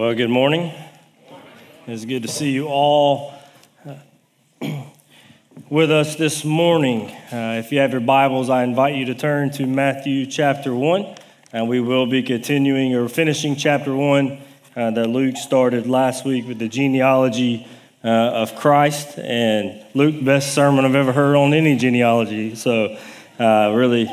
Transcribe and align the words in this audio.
Well, 0.00 0.14
good 0.14 0.30
morning. 0.30 0.72
It's 1.86 2.06
good 2.06 2.22
to 2.22 2.28
see 2.28 2.52
you 2.52 2.68
all 2.68 3.34
uh, 3.86 3.96
with 5.68 5.90
us 5.90 6.16
this 6.16 6.42
morning. 6.42 7.10
Uh, 7.30 7.60
if 7.62 7.70
you 7.70 7.80
have 7.80 7.92
your 7.92 8.00
Bibles, 8.00 8.48
I 8.48 8.64
invite 8.64 8.94
you 8.94 9.04
to 9.04 9.14
turn 9.14 9.50
to 9.50 9.66
Matthew 9.66 10.24
chapter 10.24 10.74
1, 10.74 11.16
and 11.52 11.68
we 11.68 11.80
will 11.80 12.06
be 12.06 12.22
continuing 12.22 12.94
or 12.94 13.10
finishing 13.10 13.56
chapter 13.56 13.94
1 13.94 14.38
uh, 14.74 14.90
that 14.92 15.10
Luke 15.10 15.36
started 15.36 15.86
last 15.86 16.24
week 16.24 16.48
with 16.48 16.58
the 16.58 16.68
genealogy 16.68 17.68
uh, 18.02 18.08
of 18.08 18.56
Christ. 18.56 19.18
And 19.18 19.84
Luke, 19.92 20.24
best 20.24 20.54
sermon 20.54 20.86
I've 20.86 20.94
ever 20.94 21.12
heard 21.12 21.36
on 21.36 21.52
any 21.52 21.76
genealogy. 21.76 22.54
So, 22.54 22.96
uh, 23.38 23.70
really 23.74 24.08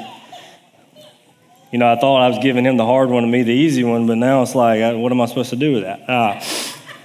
you 1.77 1.81
know, 1.81 1.93
I 1.93 1.95
thought 1.95 2.23
I 2.23 2.27
was 2.27 2.39
giving 2.39 2.65
him 2.65 2.75
the 2.75 2.87
hard 2.87 3.11
one 3.11 3.21
and 3.21 3.31
me 3.31 3.43
the 3.43 3.53
easy 3.53 3.83
one, 3.83 4.07
but 4.07 4.17
now 4.17 4.41
it's 4.41 4.55
like, 4.55 4.79
what 4.99 5.11
am 5.11 5.21
I 5.21 5.27
supposed 5.27 5.51
to 5.51 5.55
do 5.55 5.73
with 5.73 5.83
that? 5.83 6.05
Ah, 6.07 6.43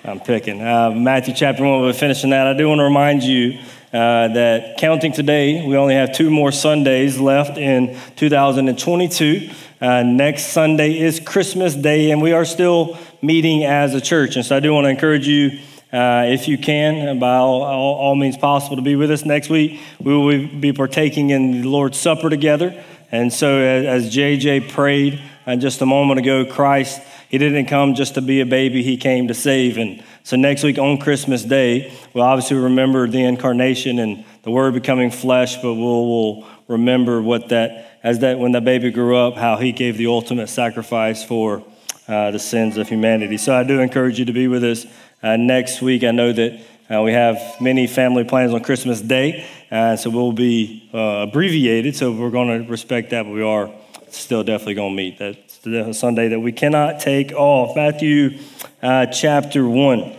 I'm 0.03 0.19
picking. 0.19 0.63
Uh, 0.63 0.93
Matthew 0.93 1.35
chapter 1.35 1.63
1, 1.63 1.83
we're 1.83 1.93
finishing 1.93 2.31
that. 2.31 2.47
I 2.47 2.55
do 2.55 2.71
want 2.71 2.79
to 2.79 2.85
remind 2.85 3.23
you 3.23 3.59
uh, 3.93 4.29
that 4.29 4.79
counting 4.79 5.13
today, 5.13 5.67
we 5.67 5.77
only 5.77 5.95
have 5.95 6.15
two 6.15 6.31
more 6.31 6.51
Sundays 6.51 7.21
left 7.21 7.59
in 7.59 7.99
2022. 8.17 9.51
Uh, 9.79 10.05
next 10.05 10.47
Sunday 10.47 10.99
is 10.99 11.21
Christmas 11.21 11.75
Day, 11.75 12.11
and 12.11 12.23
we 12.23 12.33
are 12.33 12.47
still 12.47 12.97
meeting 13.21 13.65
as 13.65 13.95
a 13.95 14.01
church. 14.01 14.37
And 14.37 14.47
so 14.47 14.57
I 14.57 14.61
do 14.61 14.73
want 14.73 14.87
to 14.87 14.89
encourage 14.89 15.29
you. 15.29 15.61
Uh, 15.93 16.25
if 16.29 16.49
you 16.49 16.57
can, 16.57 17.19
by 17.19 17.37
all, 17.37 17.61
all, 17.65 17.95
all, 17.97 18.15
means 18.15 18.39
possible, 18.39 18.77
to 18.77 18.83
be 18.83 18.97
with 18.97 19.11
us 19.11 19.27
next 19.27 19.51
week. 19.51 19.79
We 20.01 20.17
will 20.17 20.47
be 20.47 20.73
partaking 20.73 21.29
in 21.29 21.61
the 21.61 21.69
Lord's 21.69 21.99
Supper 21.99 22.31
together. 22.31 22.83
And 23.13 23.31
so, 23.31 23.59
as 23.59 24.13
JJ 24.13 24.71
prayed 24.71 25.21
uh, 25.47 25.57
just 25.57 25.83
a 25.83 25.87
moment 25.87 26.19
ago, 26.19 26.47
Christ, 26.47 26.99
He 27.29 27.37
didn't 27.37 27.67
come 27.67 27.95
just 27.95 28.15
to 28.15 28.23
be 28.23 28.41
a 28.41 28.47
baby, 28.47 28.83
He 28.83 28.97
came 28.97 29.29
to 29.29 29.35
save. 29.35 29.77
And 29.77 30.03
so, 30.25 30.37
next 30.37 30.63
week 30.63 30.79
on 30.79 30.97
Christmas 30.97 31.45
Day, 31.45 31.93
we'll 32.15 32.25
obviously 32.25 32.57
remember 32.57 33.07
the 33.07 33.23
incarnation 33.23 33.99
and 33.99 34.25
the 34.45 34.51
Word 34.51 34.73
becoming 34.73 35.11
flesh, 35.11 35.57
but 35.57 35.75
we'll, 35.75 36.09
we'll 36.09 36.49
remember 36.69 37.21
what 37.21 37.51
that, 37.51 37.99
as 38.03 38.21
that 38.21 38.39
when 38.39 38.53
that 38.53 38.65
baby 38.65 38.91
grew 38.91 39.15
up, 39.15 39.37
how 39.37 39.59
He 39.59 39.73
gave 39.73 39.99
the 39.99 40.07
ultimate 40.07 40.49
sacrifice 40.49 41.23
for 41.23 41.63
uh, 42.09 42.31
the 42.31 42.39
sins 42.39 42.79
of 42.79 42.89
humanity. 42.89 43.37
So, 43.37 43.55
I 43.55 43.63
do 43.63 43.81
encourage 43.81 44.19
you 44.19 44.25
to 44.25 44.33
be 44.33 44.49
with 44.49 44.65
us 44.65 44.87
uh, 45.23 45.37
next 45.37 45.83
week. 45.83 46.03
I 46.03 46.13
know 46.13 46.33
that 46.33 46.59
uh, 46.91 47.01
we 47.03 47.13
have 47.13 47.39
many 47.61 47.87
family 47.87 48.25
plans 48.25 48.53
on 48.53 48.63
Christmas 48.63 49.01
Day, 49.01 49.47
uh, 49.71 49.95
so 49.97 50.11
we'll 50.11 50.33
be 50.33 50.91
uh, 50.93 51.27
abbreviated, 51.29 51.95
so 51.95 52.11
we're 52.11 52.31
going 52.31 52.65
to 52.65 52.69
respect 52.69 53.11
that, 53.11 53.23
but 53.23 53.33
we 53.33 53.43
are 53.43 53.71
still 54.11 54.43
definitely 54.43 54.75
going 54.75 54.93
to 54.93 54.97
meet. 54.97 55.19
That's 55.19 55.59
the 55.59 55.93
Sunday 55.93 56.29
that 56.29 56.41
we 56.41 56.51
cannot 56.51 56.99
take 56.99 57.33
off. 57.33 57.77
Matthew 57.77 58.39
uh, 58.83 59.07
chapter 59.07 59.67
1. 59.67 60.01
Uh, 60.01 60.15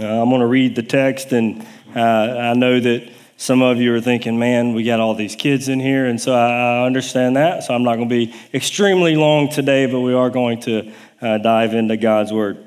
I'm 0.00 0.28
going 0.28 0.40
to 0.40 0.46
read 0.46 0.74
the 0.74 0.82
text, 0.82 1.32
and 1.32 1.64
uh, 1.94 2.00
I 2.00 2.54
know 2.54 2.80
that 2.80 3.08
some 3.36 3.62
of 3.62 3.78
you 3.78 3.94
are 3.94 4.00
thinking, 4.00 4.38
man, 4.38 4.74
we 4.74 4.82
got 4.82 4.98
all 4.98 5.14
these 5.14 5.36
kids 5.36 5.68
in 5.68 5.78
here, 5.78 6.06
and 6.06 6.20
so 6.20 6.34
I, 6.34 6.80
I 6.80 6.86
understand 6.86 7.36
that. 7.36 7.62
So 7.62 7.72
I'm 7.72 7.84
not 7.84 7.96
going 7.96 8.08
to 8.08 8.14
be 8.14 8.34
extremely 8.52 9.14
long 9.14 9.48
today, 9.48 9.86
but 9.86 10.00
we 10.00 10.12
are 10.12 10.28
going 10.28 10.60
to 10.62 10.92
dive 11.20 11.72
into 11.72 11.96
God's 11.96 12.32
Word. 12.32 12.66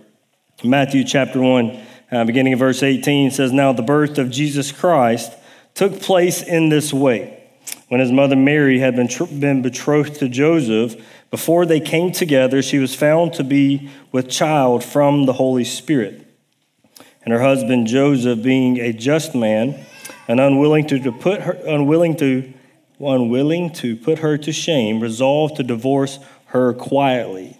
Matthew 0.64 1.04
chapter 1.04 1.42
1 1.42 1.80
uh, 2.14 2.24
beginning 2.26 2.54
of 2.54 2.60
verse 2.60 2.84
18 2.84 3.32
says, 3.32 3.52
Now 3.52 3.74
the 3.74 3.82
birth 3.82 4.20
of 4.20 4.30
Jesus 4.30 4.72
Christ 4.72 5.34
took 5.74 6.00
place 6.00 6.44
in 6.44 6.70
this 6.70 6.94
way. 6.94 7.44
When 7.88 8.00
his 8.00 8.12
mother 8.12 8.36
Mary 8.36 8.80
had 8.80 8.96
been, 8.96 9.08
tr- 9.08 9.26
been 9.26 9.62
betrothed 9.64 10.16
to 10.16 10.30
Joseph, 10.30 10.96
before 11.32 11.66
they 11.66 11.80
came 11.80 12.12
together, 12.12 12.62
she 12.62 12.78
was 12.78 12.94
found 12.94 13.34
to 13.34 13.44
be 13.44 13.90
with 14.12 14.30
child 14.30 14.84
from 14.84 15.26
the 15.26 15.34
Holy 15.34 15.64
Spirit. 15.64 16.28
And 17.24 17.34
her 17.34 17.42
husband 17.42 17.88
Joseph, 17.88 18.44
being 18.44 18.80
a 18.80 18.94
just 18.94 19.34
man 19.34 19.84
and 20.28 20.40
unwilling 20.40 20.86
to, 20.88 21.00
to 21.00 21.12
put 21.12 21.42
her, 21.42 21.54
unwilling 21.54 22.16
to, 22.18 22.54
unwilling 23.00 23.74
to 23.74 23.96
put 23.96 24.20
her 24.20 24.38
to 24.38 24.52
shame, 24.52 25.00
resolved 25.00 25.56
to 25.56 25.64
divorce 25.64 26.20
her 26.48 26.74
quietly. 26.74 27.60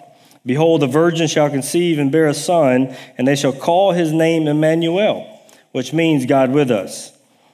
Behold, 0.45 0.81
the 0.81 0.87
virgin 0.87 1.27
shall 1.27 1.49
conceive 1.49 1.99
and 1.99 2.11
bear 2.11 2.27
a 2.27 2.33
son, 2.33 2.95
and 3.17 3.27
they 3.27 3.35
shall 3.35 3.53
call 3.53 3.91
his 3.91 4.11
name 4.11 4.47
Emmanuel, 4.47 5.39
which 5.71 5.93
means 5.93 6.25
God 6.25 6.51
with 6.51 6.71
us. 6.71 7.11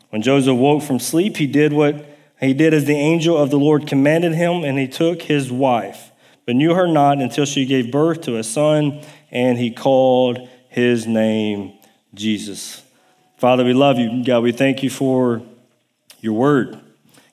When 0.10 0.22
Joseph 0.22 0.58
woke 0.58 0.84
from 0.84 1.00
sleep, 1.00 1.38
he 1.38 1.48
did 1.48 1.74
what 1.74 2.06
he 2.40 2.54
did 2.54 2.74
as 2.74 2.86
the 2.86 2.96
angel 2.96 3.36
of 3.36 3.50
the 3.50 3.60
Lord 3.60 3.88
commanded 3.88 4.34
him, 4.34 4.64
and 4.64 4.78
he 4.78 4.88
took 4.88 5.24
his 5.24 5.52
wife, 5.52 6.12
but 6.46 6.56
knew 6.56 6.74
her 6.74 6.88
not 6.88 7.20
until 7.20 7.46
she 7.46 7.66
gave 7.66 7.92
birth 7.92 8.22
to 8.22 8.38
a 8.38 8.44
son, 8.44 9.02
and 9.32 9.58
he 9.58 9.72
called 9.72 10.48
his 10.70 11.08
name 11.08 11.74
Jesus. 12.14 12.84
Father, 13.38 13.66
we 13.66 13.74
love 13.74 14.00
you. 14.00 14.24
God, 14.24 14.44
we 14.44 14.52
thank 14.52 14.82
you 14.82 14.90
for 14.90 15.42
your 16.22 16.34
word. 16.34 16.80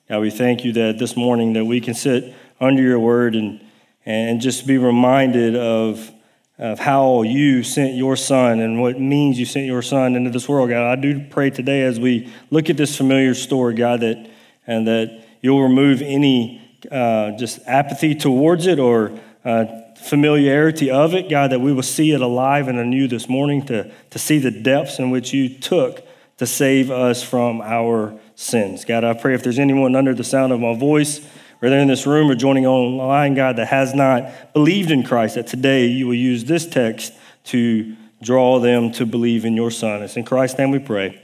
God, 0.09 0.19
we 0.19 0.29
thank 0.29 0.63
you 0.65 0.73
that 0.73 0.99
this 0.99 1.15
morning 1.15 1.53
that 1.53 1.65
we 1.65 1.79
can 1.79 1.93
sit 1.93 2.33
under 2.59 2.81
your 2.81 2.99
word 2.99 3.35
and 3.35 3.64
and 4.05 4.41
just 4.41 4.67
be 4.67 4.77
reminded 4.77 5.55
of, 5.55 6.11
of 6.59 6.79
how 6.79 7.23
you 7.23 7.63
sent 7.63 7.95
your 7.95 8.15
son 8.15 8.59
and 8.59 8.79
what 8.81 8.99
means 8.99 9.39
you 9.39 9.45
sent 9.45 9.65
your 9.65 9.81
son 9.81 10.15
into 10.15 10.29
this 10.29 10.47
world, 10.47 10.69
God. 10.69 10.97
I 10.97 11.01
do 11.01 11.25
pray 11.29 11.49
today 11.49 11.83
as 11.83 11.99
we 11.99 12.31
look 12.51 12.69
at 12.69 12.77
this 12.77 12.95
familiar 12.95 13.33
story, 13.33 13.73
God, 13.73 14.01
that 14.01 14.29
and 14.67 14.87
that 14.87 15.25
you'll 15.41 15.61
remove 15.61 16.01
any 16.01 16.61
uh, 16.91 17.31
just 17.31 17.59
apathy 17.67 18.15
towards 18.15 18.67
it 18.67 18.79
or 18.79 19.11
uh, 19.43 19.65
familiarity 19.97 20.89
of 20.91 21.13
it, 21.13 21.29
God, 21.29 21.51
that 21.51 21.61
we 21.61 21.73
will 21.73 21.83
see 21.83 22.11
it 22.11 22.21
alive 22.21 22.67
and 22.67 22.79
anew 22.79 23.07
this 23.07 23.29
morning 23.29 23.65
to, 23.67 23.91
to 24.09 24.19
see 24.19 24.39
the 24.39 24.51
depths 24.51 24.99
in 24.99 25.11
which 25.11 25.33
you 25.33 25.49
took 25.49 26.05
to 26.37 26.45
save 26.45 26.91
us 26.91 27.23
from 27.23 27.61
our 27.61 28.19
sins. 28.35 28.85
God, 28.85 29.03
I 29.03 29.13
pray 29.13 29.33
if 29.33 29.43
there's 29.43 29.59
anyone 29.59 29.95
under 29.95 30.13
the 30.13 30.23
sound 30.23 30.51
of 30.51 30.59
my 30.59 30.75
voice, 30.75 31.25
whether 31.65 31.79
in 31.79 31.87
this 31.87 32.05
room 32.05 32.29
or 32.29 32.35
joining 32.35 32.67
online, 32.67 33.33
God, 33.33 33.55
that 33.55 33.69
has 33.69 33.95
not 33.95 34.53
believed 34.53 34.91
in 34.91 35.01
Christ, 35.01 35.33
that 35.33 35.47
today 35.47 35.87
you 35.87 36.05
will 36.05 36.13
use 36.13 36.45
this 36.45 36.63
text 36.67 37.11
to 37.45 37.95
draw 38.21 38.59
them 38.59 38.91
to 38.91 39.03
believe 39.03 39.45
in 39.45 39.55
your 39.55 39.71
Son. 39.71 40.03
It's 40.03 40.15
in 40.15 40.25
Christ's 40.25 40.59
name 40.59 40.69
we 40.69 40.77
pray. 40.77 41.19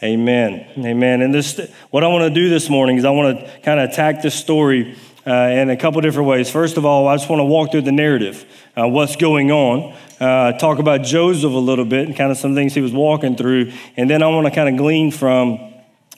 Amen. 0.00 0.64
Amen. 0.78 1.22
And 1.22 1.34
this, 1.34 1.58
what 1.90 2.04
I 2.04 2.06
want 2.06 2.22
to 2.22 2.30
do 2.32 2.48
this 2.48 2.70
morning 2.70 2.98
is 2.98 3.04
I 3.04 3.10
want 3.10 3.40
to 3.40 3.60
kind 3.62 3.80
of 3.80 3.90
attack 3.90 4.22
this 4.22 4.36
story 4.36 4.96
uh, 5.26 5.32
in 5.32 5.70
a 5.70 5.76
couple 5.76 6.00
different 6.02 6.28
ways. 6.28 6.48
First 6.48 6.76
of 6.76 6.86
all, 6.86 7.08
I 7.08 7.16
just 7.16 7.28
want 7.28 7.40
to 7.40 7.44
walk 7.44 7.72
through 7.72 7.82
the 7.82 7.90
narrative, 7.90 8.44
uh, 8.76 8.86
what's 8.86 9.16
going 9.16 9.50
on, 9.50 9.96
uh, 10.20 10.52
talk 10.52 10.78
about 10.78 11.02
Joseph 11.02 11.52
a 11.52 11.56
little 11.56 11.84
bit, 11.84 12.06
and 12.06 12.16
kind 12.16 12.30
of 12.30 12.38
some 12.38 12.54
things 12.54 12.74
he 12.74 12.80
was 12.80 12.92
walking 12.92 13.34
through, 13.34 13.72
and 13.96 14.08
then 14.08 14.22
I 14.22 14.28
want 14.28 14.46
to 14.46 14.52
kind 14.52 14.68
of 14.68 14.76
glean 14.76 15.10
from 15.10 15.69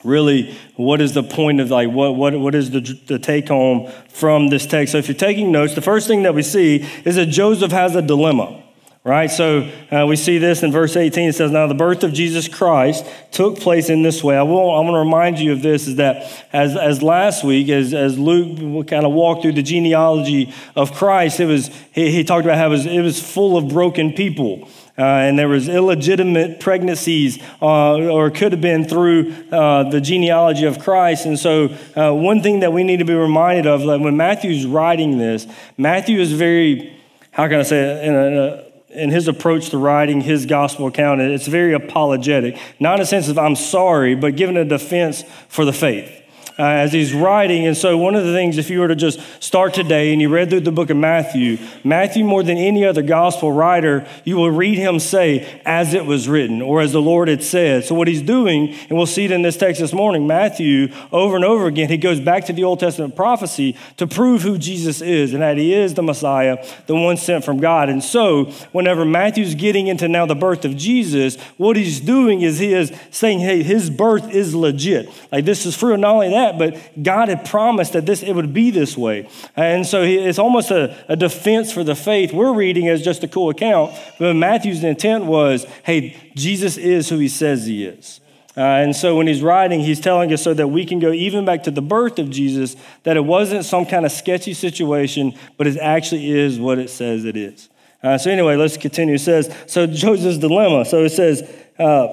really 0.05 0.55
what 0.77 1.01
is 1.01 1.15
the 1.15 1.23
point 1.23 1.61
of 1.61 1.71
like 1.71 1.89
what, 1.91 2.17
what, 2.17 2.39
what 2.39 2.55
is 2.55 2.71
the, 2.71 2.81
the 3.07 3.19
take 3.19 3.49
home 3.49 3.91
from 4.09 4.49
this 4.49 4.67
text? 4.67 4.93
So 4.93 4.99
if 4.99 5.09
you're 5.09 5.17
taking 5.17 5.53
notes 5.53 5.75
the 5.75 5.83
first 5.83 6.09
thing 6.09 6.23
that 6.25 6.35
we 6.35 6.43
see 6.43 6.87
is 7.05 7.17
that 7.17 7.27
joseph 7.27 7.73
has 7.73 7.95
a 7.95 8.03
dilemma 8.03 8.63
right? 9.05 9.31
So 9.31 9.69
uh, 9.91 10.07
we 10.07 10.15
see 10.15 10.39
this 10.39 10.63
in 10.63 10.71
verse 10.71 10.97
18 10.97 11.31
it 11.31 11.33
says 11.35 11.51
now 11.51 11.67
the 11.67 11.75
birth 11.75 12.05
of 12.05 12.13
jesus 12.13 12.49
christ 12.49 13.05
took 13.31 13.59
place 13.59 13.89
in 13.89 14.03
this 14.03 14.23
way. 14.23 14.37
I, 14.37 14.43
will, 14.43 14.71
I 14.71 14.81
want 14.81 14.95
to 14.95 14.99
remind 14.99 15.39
you 15.39 15.53
of 15.53 15.63
this 15.63 15.89
is 15.89 15.97
that 15.97 16.47
as, 16.53 16.77
as 16.77 17.03
last 17.03 17.43
week 17.43 17.69
as, 17.69 17.95
as 17.95 18.19
luke 18.19 18.89
kind 18.89 19.05
of 19.05 19.13
walked 19.13 19.43
through 19.43 19.53
the 19.53 19.63
genealogy 19.63 20.53
of 20.77 20.93
christ 20.93 21.41
it 21.41 21.47
was 21.47 21.69
he, 21.93 22.13
he 22.13 22.25
talked 22.25 22.45
about 22.45 22.59
how 22.59 22.67
it 22.67 22.71
was, 22.71 22.87
it 22.87 23.01
was 23.01 23.21
full 23.21 23.57
of 23.57 23.69
broken 23.69 24.13
people 24.13 24.69
uh, 24.99 25.03
and 25.03 25.39
there 25.39 25.49
was 25.49 25.69
illegitimate 25.69 26.61
pregnancies 26.61 27.43
uh, 27.63 27.95
or 27.95 28.31
could 28.31 28.53
have 28.53 28.61
been 28.61 28.85
through 28.85 29.35
uh, 29.51 29.89
the 29.89 30.01
genealogy 30.01 30.67
of 30.67 30.79
christ. 30.79 31.25
And 31.25 31.39
so 31.39 31.75
uh, 31.97 32.13
one 32.13 32.43
thing 32.43 32.61
that 32.61 32.73
we 32.73 32.85
need 32.85 32.99
to 32.99 33.05
be 33.05 33.15
reminded 33.15 33.67
of 33.67 33.83
like 33.83 34.01
when 34.01 34.17
matthew's 34.17 34.67
writing 34.67 35.19
this 35.19 35.47
matthew 35.79 36.21
is 36.21 36.33
very 36.33 36.99
how 37.31 37.49
can 37.49 37.61
i 37.61 37.63
say 37.63 37.79
it 37.79 38.05
in, 38.05 38.15
a, 38.15 38.65
in 38.91 39.11
his 39.11 39.29
approach 39.29 39.71
to 39.71 39.79
writing 39.79 40.21
his 40.21 40.45
gospel 40.45 40.87
account 40.87 41.21
it's 41.21 41.47
very 41.47 41.73
apologetic. 41.73 42.59
Not 42.79 42.97
in 42.97 43.03
a 43.03 43.07
sense 43.07 43.29
of 43.29 43.39
i'm 43.39 43.57
sorry 43.57 44.15
but 44.15 44.37
giving 44.37 44.57
a 44.57 44.65
defense 44.65 45.25
for 45.49 45.65
the 45.65 45.73
faith 45.73 46.22
uh, 46.63 46.67
as 46.67 46.93
he's 46.93 47.13
writing. 47.13 47.67
And 47.67 47.77
so, 47.77 47.99
one 47.99 48.15
of 48.15 48.25
the 48.25 48.33
things, 48.33 48.57
if 48.57 48.71
you 48.71 48.79
were 48.79 48.87
to 48.87 48.95
just 48.95 49.19
start 49.43 49.75
today 49.75 50.13
and 50.13 50.23
you 50.23 50.29
read 50.29 50.49
through 50.49 50.61
the 50.61 50.71
book 50.71 50.91
of 50.91 50.97
Matthew, 50.97 51.59
Matthew, 51.83 52.25
more 52.25 52.45
than 52.45 52.57
any 52.57 52.85
other 52.85 53.03
gospel 53.03 53.53
writer, 53.53 54.07
you 54.25 54.37
will 54.37 54.51
read 54.53 54.79
him 54.79 55.01
say, 55.01 55.61
as 55.67 55.93
it 55.93 56.07
was 56.07 56.29
written, 56.29 56.63
or 56.63 56.81
as 56.81 56.93
the 56.93 57.03
Lord 57.03 57.27
had 57.27 57.43
said. 57.43 57.85
So, 57.85 57.97
what 57.97 58.07
he's 58.07 58.23
doing, 58.23 58.77
and 58.89 58.97
we'll 58.97 59.07
see 59.07 59.25
it 59.25 59.33
in 59.33 59.43
this 59.43 59.57
text 59.57 59.81
this 59.81 59.93
morning, 59.93 60.29
Matthew, 60.29 60.93
over 61.11 61.35
and 61.35 61.45
over 61.45 61.67
again, 61.67 61.89
he 61.89 61.97
goes 61.97 62.21
back 62.21 62.47
to 62.47 62.53
the 62.53 62.63
Old 62.63 62.79
Testament 62.79 63.17
prophecy 63.17 63.77
to 63.97 64.07
prove 64.07 64.43
who 64.43 64.57
Jesus 64.57 65.01
is 65.01 65.33
and 65.33 65.43
that 65.43 65.57
he 65.57 65.75
is 65.75 65.95
the 65.95 66.03
Messiah, 66.05 66.65
the 66.87 66.95
one 66.95 67.17
sent 67.17 67.45
from 67.45 67.59
God. 67.59 67.89
And 67.89 68.05
so, 68.05 68.45
whenever 68.71 69.05
Matthew's 69.05 69.57
getting 69.57 69.89
into 69.89 70.07
now 70.07 70.27
the 70.27 70.37
birth 70.37 70.65
of 70.65 70.77
Jesus, 70.77 71.41
what 71.57 71.75
he's 71.75 71.99
doing 71.99 72.43
is 72.43 72.61
he 72.61 72.73
is 72.73 72.93
saying, 73.11 73.41
hey, 73.41 73.65
his 73.65 73.91
birth 73.91 74.31
is 74.31 74.55
legit. 74.55 75.11
Like, 75.33 75.45
this 75.45 75.67
is 75.67 75.77
true. 75.77 75.95
And 75.95 76.03
not 76.03 76.15
only 76.15 76.31
that, 76.31 76.52
but 76.59 77.03
God 77.03 77.29
had 77.29 77.45
promised 77.45 77.93
that 77.93 78.07
this 78.07 78.23
it 78.23 78.33
would 78.33 78.53
be 78.53 78.71
this 78.71 78.97
way. 78.97 79.29
And 79.57 79.87
so 79.87 80.03
it's 80.03 80.39
almost 80.39 80.71
a, 80.71 80.97
a 81.09 81.17
defense 81.17 81.73
for 81.73 81.85
the 81.85 81.95
faith. 81.95 82.33
We're 82.33 82.55
reading 82.55 82.89
as 82.89 83.03
just 83.03 83.25
a 83.25 83.29
cool 83.29 83.51
account, 83.51 83.95
but 84.19 84.35
Matthew's 84.35 84.85
intent 84.85 85.25
was, 85.25 85.67
hey, 85.85 86.17
Jesus 86.35 86.77
is 86.77 87.09
who 87.09 87.19
he 87.19 87.29
says 87.29 87.67
he 87.67 87.85
is. 87.85 88.21
Uh, 88.55 88.61
and 88.61 88.95
so 88.95 89.17
when 89.17 89.27
he's 89.27 89.41
writing, 89.41 89.81
he's 89.81 90.01
telling 90.01 90.31
us 90.31 90.43
so 90.43 90.53
that 90.53 90.69
we 90.69 90.85
can 90.85 90.99
go 90.99 91.11
even 91.11 91.45
back 91.45 91.63
to 91.63 91.71
the 91.71 91.81
birth 91.81 92.19
of 92.19 92.29
Jesus, 92.29 92.77
that 93.05 93.17
it 93.17 93.25
wasn't 93.25 93.65
some 93.65 93.87
kind 93.87 94.05
of 94.05 94.13
sketchy 94.13 94.53
situation, 94.53 95.33
but 95.57 95.67
it 95.67 95.79
actually 95.79 96.31
is 96.31 96.59
what 96.59 96.79
it 96.79 96.91
says 96.91 97.25
it 97.25 97.37
is. 97.37 97.71
Uh, 98.03 98.19
so 98.19 98.31
anyway, 98.31 98.57
let's 98.57 98.77
continue. 98.77 99.15
It 99.15 99.21
says, 99.21 99.55
so 99.67 99.87
Joseph's 99.87 100.37
dilemma. 100.39 100.85
So 100.85 101.05
it 101.05 101.11
says, 101.11 101.43
uh, 101.79 102.09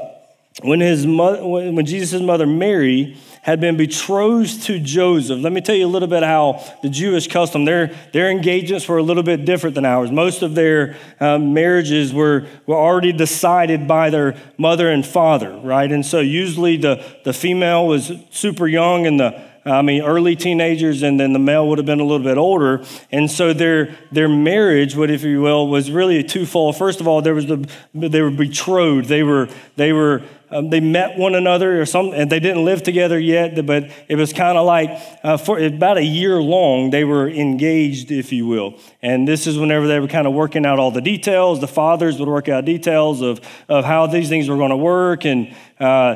when 0.62 0.80
his 0.80 1.06
mother, 1.06 1.46
when 1.46 1.86
Jesus' 1.86 2.22
mother 2.22 2.48
Mary 2.48 3.18
had 3.50 3.60
been 3.60 3.78
betrothed 3.78 4.62
to 4.62 4.80
Joseph. 4.80 5.40
Let 5.42 5.52
me 5.52 5.60
tell 5.60 5.74
you 5.74 5.88
a 5.88 5.90
little 5.90 6.08
bit 6.08 6.22
how 6.22 6.64
the 6.84 6.90
Jewish 6.90 7.28
custom, 7.28 7.66
their, 7.66 7.88
their 8.14 8.30
engagements 8.30 8.88
were 8.88 9.00
a 9.00 9.04
little 9.04 9.24
bit 9.24 9.44
different 9.44 9.74
than 9.74 9.86
ours. 9.86 10.12
Most 10.12 10.44
of 10.44 10.54
their 10.54 10.96
um, 11.20 11.52
marriages 11.52 12.14
were, 12.14 12.46
were 12.68 12.76
already 12.76 13.12
decided 13.12 13.88
by 13.88 14.12
their 14.12 14.38
mother 14.60 14.92
and 14.92 15.04
father, 15.04 15.58
right? 15.64 15.92
And 15.92 16.06
so 16.06 16.20
usually 16.20 16.78
the, 16.78 17.04
the 17.24 17.34
female 17.34 17.88
was 17.88 18.12
super 18.30 18.68
young 18.68 19.08
and 19.08 19.20
the 19.20 19.50
I 19.66 19.82
mean, 19.82 20.02
early 20.02 20.36
teenagers, 20.36 21.04
and 21.04 21.20
then 21.20 21.34
the 21.34 21.40
male 21.40 21.68
would 21.68 21.80
have 21.80 21.86
been 21.86 22.00
a 22.00 22.06
little 22.06 22.26
bit 22.26 22.38
older. 22.38 22.84
And 23.12 23.30
so 23.30 23.54
their, 23.54 23.94
their 24.12 24.30
marriage, 24.30 24.96
what 24.96 25.12
if 25.12 25.24
you 25.24 25.42
will, 25.42 25.68
was 25.68 25.92
really 25.92 26.18
a 26.18 26.24
twofold. 26.24 26.78
First 26.78 27.02
of 27.02 27.08
all, 27.08 27.22
there 27.22 27.36
was 27.36 27.46
the, 27.46 27.70
they 27.94 28.22
were 28.22 28.32
betrothed. 28.32 29.10
They 29.10 29.22
were, 29.22 29.50
they 29.76 29.92
were 29.92 30.24
um, 30.52 30.70
they 30.70 30.80
met 30.80 31.18
one 31.18 31.36
another 31.36 31.82
or 31.82 31.86
some, 31.86 32.12
and 32.14 32.30
they 32.30 32.40
didn't 32.40 32.66
live 32.66 32.84
together 32.84 33.20
yet, 33.20 33.66
but 33.66 33.92
it 34.08 34.16
was 34.16 34.34
kind 34.34 34.58
of 34.58 34.66
like 34.66 34.90
uh, 35.24 35.38
for 35.38 35.60
about 35.60 35.98
a 35.98 36.04
year 36.04 36.42
long, 36.42 36.90
they 36.90 37.04
were 37.04 37.30
engaged, 37.30 38.12
if 38.12 38.32
you 38.32 38.48
will. 38.48 38.80
And 39.02 39.28
this 39.28 39.48
is 39.48 39.58
whenever 39.58 39.88
they 39.88 40.00
were 40.00 40.08
kind 40.08 40.28
of 40.28 40.34
working 40.34 40.66
out 40.66 40.80
all 40.80 40.92
the 40.92 41.02
details. 41.02 41.62
The 41.62 41.68
fathers 41.68 42.20
would 42.20 42.30
work 42.30 42.50
out 42.50 42.66
details 42.66 43.22
of, 43.22 43.42
of 43.68 43.86
how 43.86 44.08
these 44.08 44.30
things 44.30 44.50
were 44.50 44.58
going 44.58 44.72
to 44.72 44.78
work. 44.78 45.26
And 45.26 45.56
uh, 45.80 46.16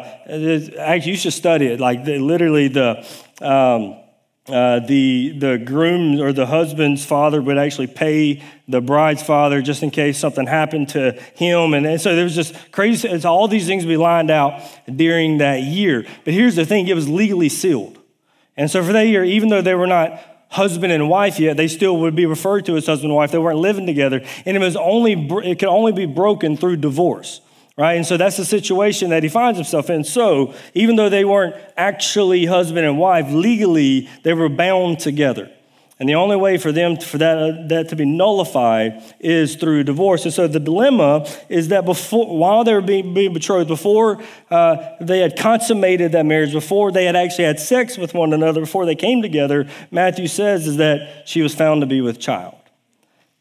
actually, 0.80 1.12
you 1.12 1.18
should 1.18 1.34
study 1.34 1.68
it. 1.68 1.80
Like 1.80 2.06
literally, 2.06 2.68
the. 2.68 3.06
Um, 3.42 4.03
uh, 4.50 4.80
the, 4.80 5.38
the 5.38 5.58
groom 5.58 6.20
or 6.20 6.34
the 6.34 6.46
husband's 6.46 7.06
father 7.06 7.42
would 7.42 7.58
actually 7.58 7.88
pay 7.88 8.44
the 8.68 8.82
bride's 8.82 9.24
father 9.24 9.62
just 9.62 9.84
in 9.84 9.90
case 9.90 10.18
something 10.18 10.46
happened 10.46 10.90
to 10.90 11.14
him. 11.36 11.74
And, 11.74 11.86
and 11.86 12.02
so 12.02 12.14
there 12.14 12.26
was 12.26 12.36
just 12.36 12.54
crazy, 12.72 13.08
it's 13.08 13.24
all 13.24 13.48
these 13.48 13.66
things 13.66 13.86
be 13.86 13.96
lined 13.96 14.30
out 14.30 14.62
during 14.94 15.38
that 15.38 15.62
year. 15.62 16.06
But 16.26 16.34
here's 16.34 16.58
the 16.58 16.66
thing 16.66 16.88
it 16.88 16.94
was 16.94 17.08
legally 17.08 17.48
sealed. 17.48 17.98
And 18.58 18.70
so 18.70 18.84
for 18.84 18.92
that 18.92 19.08
year, 19.08 19.24
even 19.24 19.48
though 19.48 19.62
they 19.62 19.76
were 19.76 19.88
not 19.88 20.22
husband 20.50 20.92
and 20.92 21.10
wife 21.10 21.40
yet, 21.40 21.56
they 21.56 21.70
still 21.70 21.98
would 21.98 22.16
be 22.16 22.26
referred 22.26 22.66
to 22.66 22.76
as 22.76 22.86
husband 22.86 23.12
and 23.12 23.16
wife. 23.16 23.32
They 23.32 23.38
weren't 23.38 23.60
living 23.60 23.86
together. 23.86 24.22
And 24.46 24.58
it 24.58 24.60
was 24.60 24.76
only, 24.76 25.14
it 25.46 25.58
could 25.58 25.70
only 25.70 25.94
be 25.94 26.06
broken 26.06 26.58
through 26.58 26.78
divorce 26.78 27.40
right? 27.78 27.94
And 27.94 28.06
so 28.06 28.18
that's 28.18 28.38
the 28.38 28.46
situation 28.46 29.10
that 29.10 29.24
he 29.24 29.30
finds 29.30 29.58
himself 29.58 29.90
in. 29.90 30.04
So 30.04 30.54
even 30.74 30.96
though 30.96 31.10
they 31.10 31.26
weren't 31.26 31.56
actually 31.76 32.46
husband 32.46 32.86
and 32.86 32.98
wife, 32.98 33.32
legally 33.32 34.10
they 34.24 34.34
were 34.34 34.50
bound 34.50 35.00
together. 35.00 35.50
And 36.00 36.10
the 36.10 36.16
only 36.16 36.36
way 36.36 36.58
for 36.58 36.72
them 36.72 36.98
for 36.98 37.18
that, 37.20 37.70
that 37.70 37.90
to 37.90 37.96
be 37.96 38.04
nullified 38.04 39.02
is 39.20 39.56
through 39.56 39.84
divorce. 39.84 40.26
And 40.26 40.34
so 40.34 40.48
the 40.48 40.60
dilemma 40.60 41.26
is 41.50 41.68
that 41.70 41.86
before, 41.86 42.36
while 42.36 42.64
they 42.64 42.74
were 42.74 42.82
being, 42.82 43.14
being 43.14 43.32
betrothed, 43.32 43.68
before 43.68 44.22
uh, 44.50 44.76
they 45.00 45.20
had 45.20 45.38
consummated 45.38 46.12
that 46.14 46.26
marriage, 46.26 46.52
before 46.52 46.92
they 46.92 47.06
had 47.06 47.16
actually 47.16 47.46
had 47.46 47.60
sex 47.60 47.98
with 47.98 48.14
one 48.14 48.34
another, 48.34 48.60
before 48.60 48.86
they 48.86 48.96
came 48.96 49.22
together, 49.22 49.70
Matthew 49.92 50.28
says 50.28 50.68
is 50.68 50.78
that 50.78 51.28
she 51.28 51.42
was 51.42 51.54
found 51.54 51.82
to 51.82 51.88
be 51.88 52.02
with 52.02 52.20
child. 52.20 52.56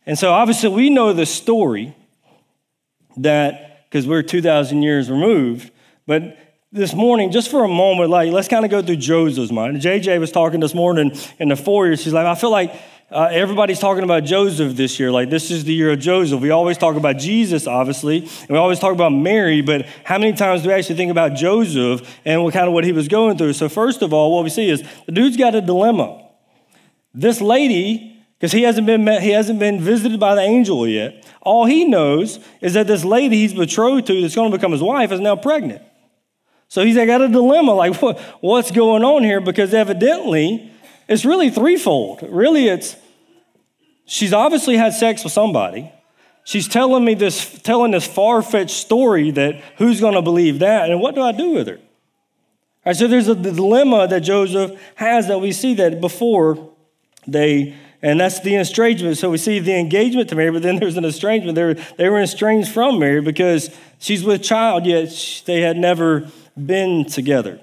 And 0.04 0.18
so 0.18 0.32
obviously 0.32 0.68
we 0.68 0.90
know 0.90 1.12
the 1.12 1.26
story 1.26 1.96
that 3.16 3.71
because 3.92 4.06
we're 4.06 4.22
2,000 4.22 4.82
years 4.82 5.10
removed. 5.10 5.70
But 6.06 6.38
this 6.72 6.94
morning, 6.94 7.30
just 7.30 7.50
for 7.50 7.62
a 7.62 7.68
moment, 7.68 8.08
like 8.08 8.32
let's 8.32 8.48
kind 8.48 8.64
of 8.64 8.70
go 8.70 8.80
through 8.80 8.96
Joseph's 8.96 9.52
mind. 9.52 9.76
JJ 9.82 10.18
was 10.18 10.32
talking 10.32 10.60
this 10.60 10.72
morning 10.72 11.12
in 11.38 11.50
the 11.50 11.56
foyer. 11.56 11.94
She's 11.96 12.14
like, 12.14 12.24
I 12.24 12.34
feel 12.34 12.50
like 12.50 12.72
uh, 13.10 13.28
everybody's 13.30 13.80
talking 13.80 14.02
about 14.02 14.24
Joseph 14.24 14.74
this 14.76 14.98
year. 14.98 15.10
Like, 15.10 15.28
this 15.28 15.50
is 15.50 15.64
the 15.64 15.74
year 15.74 15.92
of 15.92 15.98
Joseph. 15.98 16.40
We 16.40 16.48
always 16.48 16.78
talk 16.78 16.96
about 16.96 17.18
Jesus, 17.18 17.66
obviously, 17.66 18.20
and 18.20 18.48
we 18.48 18.56
always 18.56 18.78
talk 18.78 18.94
about 18.94 19.12
Mary, 19.12 19.60
but 19.60 19.84
how 20.04 20.16
many 20.16 20.32
times 20.32 20.62
do 20.62 20.68
we 20.68 20.74
actually 20.74 20.96
think 20.96 21.10
about 21.10 21.34
Joseph 21.34 22.18
and 22.24 22.42
what 22.42 22.54
kind 22.54 22.66
of 22.66 22.72
what 22.72 22.84
he 22.84 22.92
was 22.92 23.08
going 23.08 23.36
through? 23.36 23.52
So, 23.52 23.68
first 23.68 24.00
of 24.00 24.14
all, 24.14 24.34
what 24.34 24.42
we 24.42 24.48
see 24.48 24.70
is 24.70 24.82
the 25.04 25.12
dude's 25.12 25.36
got 25.36 25.54
a 25.54 25.60
dilemma. 25.60 26.30
This 27.12 27.42
lady, 27.42 28.11
because 28.42 28.50
he 28.50 28.62
hasn't 28.62 28.88
been 28.88 29.04
met, 29.04 29.22
he 29.22 29.30
hasn't 29.30 29.60
been 29.60 29.80
visited 29.80 30.18
by 30.18 30.34
the 30.34 30.40
angel 30.40 30.84
yet. 30.88 31.24
All 31.42 31.64
he 31.64 31.84
knows 31.84 32.40
is 32.60 32.74
that 32.74 32.88
this 32.88 33.04
lady 33.04 33.36
he's 33.36 33.54
betrothed 33.54 34.08
to, 34.08 34.20
that's 34.20 34.34
going 34.34 34.50
to 34.50 34.58
become 34.58 34.72
his 34.72 34.82
wife, 34.82 35.12
is 35.12 35.20
now 35.20 35.36
pregnant. 35.36 35.80
So 36.66 36.84
he's 36.84 36.96
got 36.96 37.22
a 37.22 37.28
dilemma 37.28 37.72
like, 37.72 38.02
what, 38.02 38.18
what's 38.40 38.72
going 38.72 39.04
on 39.04 39.22
here? 39.22 39.40
Because 39.40 39.72
evidently, 39.72 40.72
it's 41.06 41.24
really 41.24 41.50
threefold. 41.50 42.26
Really, 42.28 42.66
it's 42.66 42.96
she's 44.06 44.32
obviously 44.32 44.76
had 44.76 44.92
sex 44.92 45.22
with 45.22 45.32
somebody. 45.32 45.92
She's 46.42 46.66
telling 46.66 47.04
me 47.04 47.14
this, 47.14 47.60
telling 47.60 47.92
this 47.92 48.08
far 48.08 48.42
fetched 48.42 48.74
story 48.74 49.30
that 49.30 49.62
who's 49.78 50.00
going 50.00 50.14
to 50.14 50.22
believe 50.22 50.58
that? 50.58 50.90
And 50.90 51.00
what 51.00 51.14
do 51.14 51.22
I 51.22 51.30
do 51.30 51.50
with 51.50 51.68
her? 51.68 51.76
All 51.76 51.82
right, 52.86 52.96
so 52.96 53.06
there's 53.06 53.28
a 53.28 53.36
dilemma 53.36 54.08
that 54.08 54.20
Joseph 54.20 54.72
has 54.96 55.28
that 55.28 55.40
we 55.40 55.52
see 55.52 55.74
that 55.74 56.00
before 56.00 56.72
they 57.24 57.76
and 58.02 58.18
that's 58.18 58.40
the 58.40 58.56
estrangement. 58.56 59.16
So 59.16 59.30
we 59.30 59.38
see 59.38 59.60
the 59.60 59.78
engagement 59.78 60.28
to 60.30 60.34
Mary, 60.34 60.50
but 60.50 60.62
then 60.62 60.76
there's 60.76 60.96
an 60.96 61.04
estrangement. 61.04 61.54
They 61.54 61.64
were, 61.64 61.74
they 61.74 62.08
were 62.08 62.20
estranged 62.20 62.70
from 62.70 62.98
Mary 62.98 63.20
because 63.20 63.74
she's 63.98 64.24
with 64.24 64.42
child, 64.42 64.86
yet 64.86 65.42
they 65.46 65.60
had 65.60 65.76
never 65.76 66.28
been 66.56 67.04
together. 67.04 67.60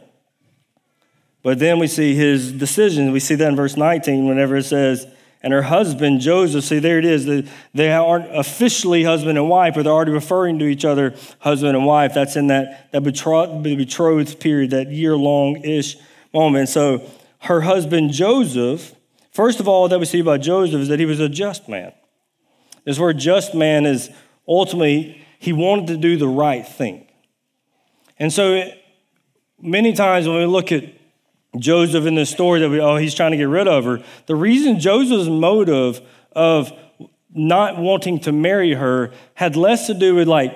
But 1.43 1.59
then 1.59 1.79
we 1.79 1.87
see 1.87 2.15
his 2.15 2.51
decision. 2.51 3.11
We 3.11 3.19
see 3.19 3.35
that 3.35 3.49
in 3.49 3.55
verse 3.55 3.77
19, 3.77 4.27
whenever 4.27 4.55
it 4.57 4.63
says, 4.63 5.07
and 5.41 5.53
her 5.53 5.61
husband, 5.61 6.19
Joseph, 6.19 6.65
see, 6.65 6.79
there 6.79 6.99
it 6.99 7.05
is. 7.05 7.49
They 7.73 7.91
aren't 7.91 8.35
officially 8.35 9.03
husband 9.03 9.37
and 9.37 9.49
wife, 9.49 9.75
but 9.75 9.83
they're 9.83 9.93
already 9.93 10.11
referring 10.11 10.59
to 10.59 10.65
each 10.65 10.83
other 10.83 11.15
husband 11.39 11.77
and 11.77 11.85
wife. 11.85 12.13
That's 12.13 12.35
in 12.35 12.47
that, 12.47 12.91
that 12.91 13.01
betrothed 13.01 14.39
period, 14.41 14.71
that 14.71 14.87
year 14.89 15.15
long 15.15 15.63
ish 15.63 15.95
moment. 16.33 16.67
So 16.67 17.09
her 17.39 17.61
husband, 17.61 18.11
Joseph, 18.11 18.93
First 19.39 19.61
of 19.61 19.69
all, 19.69 19.87
that 19.87 19.97
we 19.97 20.05
see 20.05 20.19
about 20.19 20.41
Joseph 20.41 20.81
is 20.81 20.89
that 20.89 20.99
he 20.99 21.05
was 21.05 21.21
a 21.21 21.29
just 21.29 21.69
man. 21.69 21.93
This 22.83 22.99
word 22.99 23.17
just 23.17 23.55
man 23.55 23.85
is 23.85 24.09
ultimately, 24.45 25.25
he 25.39 25.53
wanted 25.53 25.87
to 25.87 25.95
do 25.95 26.17
the 26.17 26.27
right 26.27 26.67
thing. 26.67 27.07
And 28.17 28.33
so, 28.33 28.69
many 29.61 29.93
times 29.93 30.27
when 30.27 30.39
we 30.39 30.45
look 30.45 30.73
at 30.73 30.83
Joseph 31.57 32.05
in 32.05 32.15
this 32.15 32.29
story 32.29 32.59
that 32.59 32.69
we, 32.69 32.81
oh, 32.81 32.97
he's 32.97 33.15
trying 33.15 33.31
to 33.31 33.37
get 33.37 33.47
rid 33.47 33.69
of 33.69 33.85
her, 33.85 34.03
the 34.25 34.35
reason 34.35 34.77
Joseph's 34.77 35.29
motive 35.29 36.01
of 36.33 36.73
not 37.33 37.77
wanting 37.77 38.19
to 38.19 38.33
marry 38.33 38.73
her 38.73 39.13
had 39.35 39.55
less 39.55 39.87
to 39.87 39.93
do 39.93 40.15
with 40.15 40.27
like, 40.27 40.53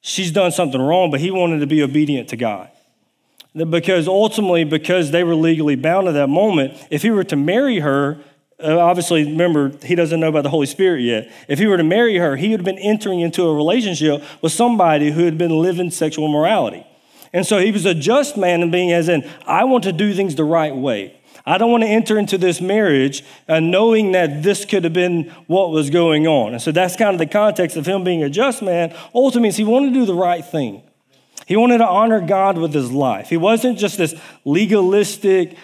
she's 0.00 0.32
done 0.32 0.50
something 0.50 0.80
wrong, 0.80 1.10
but 1.10 1.20
he 1.20 1.30
wanted 1.30 1.58
to 1.58 1.66
be 1.66 1.82
obedient 1.82 2.30
to 2.30 2.38
God 2.38 2.70
because 3.64 4.08
ultimately, 4.08 4.64
because 4.64 5.10
they 5.10 5.24
were 5.24 5.34
legally 5.34 5.76
bound 5.76 6.08
at 6.08 6.14
that 6.14 6.28
moment, 6.28 6.74
if 6.90 7.02
he 7.02 7.10
were 7.10 7.24
to 7.24 7.36
marry 7.36 7.80
her, 7.80 8.18
uh, 8.62 8.76
obviously, 8.76 9.24
remember, 9.24 9.72
he 9.84 9.94
doesn't 9.94 10.18
know 10.18 10.28
about 10.28 10.42
the 10.42 10.50
Holy 10.50 10.66
Spirit 10.66 11.02
yet. 11.02 11.30
If 11.46 11.60
he 11.60 11.66
were 11.66 11.76
to 11.76 11.84
marry 11.84 12.16
her, 12.16 12.36
he 12.36 12.50
would 12.50 12.60
have 12.60 12.64
been 12.64 12.78
entering 12.78 13.20
into 13.20 13.44
a 13.44 13.54
relationship 13.54 14.22
with 14.42 14.52
somebody 14.52 15.12
who 15.12 15.24
had 15.24 15.38
been 15.38 15.62
living 15.62 15.90
sexual 15.90 16.28
morality. 16.28 16.84
And 17.32 17.46
so 17.46 17.58
he 17.58 17.70
was 17.70 17.84
a 17.84 17.94
just 17.94 18.36
man 18.36 18.62
in 18.62 18.70
being 18.70 18.92
as 18.92 19.08
in, 19.08 19.28
I 19.46 19.64
want 19.64 19.84
to 19.84 19.92
do 19.92 20.12
things 20.12 20.34
the 20.34 20.44
right 20.44 20.74
way. 20.74 21.14
I 21.46 21.56
don't 21.56 21.70
want 21.70 21.82
to 21.84 21.88
enter 21.88 22.18
into 22.18 22.36
this 22.36 22.60
marriage 22.60 23.24
uh, 23.48 23.60
knowing 23.60 24.12
that 24.12 24.42
this 24.42 24.64
could 24.64 24.84
have 24.84 24.92
been 24.92 25.30
what 25.46 25.70
was 25.70 25.88
going 25.88 26.26
on. 26.26 26.52
And 26.52 26.60
so 26.60 26.72
that's 26.72 26.96
kind 26.96 27.14
of 27.14 27.18
the 27.18 27.26
context 27.26 27.76
of 27.76 27.86
him 27.86 28.04
being 28.04 28.22
a 28.22 28.28
just 28.28 28.60
man. 28.60 28.94
Ultimately, 29.14 29.50
he 29.52 29.64
wanted 29.64 29.94
to 29.94 30.00
do 30.00 30.04
the 30.04 30.14
right 30.14 30.44
thing. 30.44 30.82
He 31.48 31.56
wanted 31.56 31.78
to 31.78 31.88
honor 31.88 32.20
God 32.20 32.58
with 32.58 32.74
his 32.74 32.92
life. 32.92 33.30
He 33.30 33.38
wasn't 33.38 33.78
just 33.78 33.96
this 33.96 34.14
legalistic, 34.44 35.56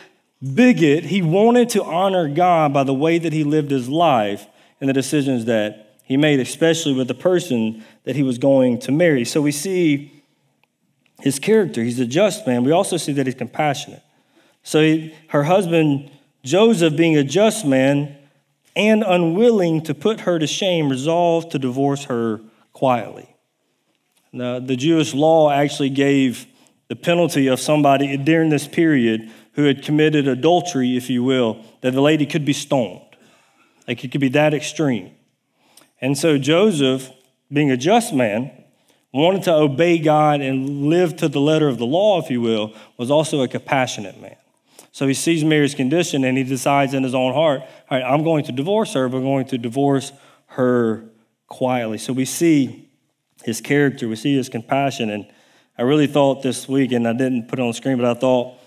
bigot. 0.42 1.04
He 1.04 1.20
wanted 1.20 1.68
to 1.70 1.84
honor 1.84 2.26
God 2.26 2.72
by 2.72 2.84
the 2.84 2.94
way 2.94 3.18
that 3.18 3.34
he 3.34 3.44
lived 3.44 3.70
his 3.70 3.86
life 3.86 4.46
and 4.80 4.88
the 4.88 4.94
decisions 4.94 5.44
that 5.44 5.98
he 6.02 6.16
made, 6.16 6.40
especially 6.40 6.94
with 6.94 7.06
the 7.06 7.14
person 7.14 7.84
that 8.04 8.16
he 8.16 8.22
was 8.22 8.38
going 8.38 8.78
to 8.78 8.92
marry. 8.92 9.26
So 9.26 9.42
we 9.42 9.52
see 9.52 10.24
his 11.20 11.38
character. 11.38 11.82
He's 11.82 12.00
a 12.00 12.06
just 12.06 12.46
man. 12.46 12.64
We 12.64 12.72
also 12.72 12.96
see 12.96 13.12
that 13.12 13.26
he's 13.26 13.34
compassionate. 13.34 14.02
So 14.62 14.80
he, 14.80 15.14
her 15.28 15.42
husband, 15.42 16.10
Joseph, 16.42 16.96
being 16.96 17.18
a 17.18 17.24
just 17.24 17.66
man 17.66 18.16
and 18.74 19.04
unwilling 19.06 19.82
to 19.82 19.92
put 19.94 20.20
her 20.20 20.38
to 20.38 20.46
shame, 20.46 20.88
resolved 20.88 21.50
to 21.50 21.58
divorce 21.58 22.04
her 22.04 22.40
quietly. 22.72 23.33
Now, 24.34 24.58
the 24.58 24.74
Jewish 24.74 25.14
law 25.14 25.48
actually 25.48 25.90
gave 25.90 26.46
the 26.88 26.96
penalty 26.96 27.46
of 27.46 27.60
somebody 27.60 28.16
during 28.16 28.50
this 28.50 28.66
period 28.66 29.30
who 29.52 29.62
had 29.62 29.84
committed 29.84 30.26
adultery, 30.26 30.96
if 30.96 31.08
you 31.08 31.22
will, 31.22 31.64
that 31.82 31.92
the 31.92 32.00
lady 32.00 32.26
could 32.26 32.44
be 32.44 32.52
stoned. 32.52 33.00
Like 33.86 34.02
it 34.02 34.10
could 34.10 34.20
be 34.20 34.30
that 34.30 34.52
extreme. 34.52 35.12
And 36.00 36.18
so 36.18 36.36
Joseph, 36.36 37.10
being 37.52 37.70
a 37.70 37.76
just 37.76 38.12
man, 38.12 38.50
wanted 39.12 39.44
to 39.44 39.54
obey 39.54 39.98
God 39.98 40.40
and 40.40 40.86
live 40.86 41.16
to 41.18 41.28
the 41.28 41.40
letter 41.40 41.68
of 41.68 41.78
the 41.78 41.86
law, 41.86 42.20
if 42.20 42.28
you 42.28 42.40
will, 42.40 42.74
was 42.96 43.12
also 43.12 43.40
a 43.42 43.46
compassionate 43.46 44.20
man. 44.20 44.36
So 44.90 45.06
he 45.06 45.14
sees 45.14 45.44
Mary's 45.44 45.76
condition 45.76 46.24
and 46.24 46.36
he 46.36 46.42
decides 46.42 46.92
in 46.92 47.04
his 47.04 47.14
own 47.14 47.32
heart, 47.34 47.60
all 47.88 47.98
right, 47.98 48.02
I'm 48.02 48.24
going 48.24 48.44
to 48.46 48.52
divorce 48.52 48.94
her, 48.94 49.08
but 49.08 49.18
I'm 49.18 49.22
going 49.22 49.46
to 49.46 49.58
divorce 49.58 50.12
her 50.46 51.04
quietly. 51.46 51.98
So 51.98 52.12
we 52.12 52.24
see 52.24 52.90
his 53.44 53.60
character, 53.60 54.08
we 54.08 54.16
see 54.16 54.34
his 54.34 54.48
compassion. 54.48 55.10
And 55.10 55.26
I 55.78 55.82
really 55.82 56.06
thought 56.06 56.42
this 56.42 56.68
week, 56.68 56.92
and 56.92 57.06
I 57.06 57.12
didn't 57.12 57.48
put 57.48 57.58
it 57.58 57.62
on 57.62 57.68
the 57.68 57.74
screen, 57.74 57.98
but 57.98 58.06
I 58.06 58.18
thought 58.18 58.58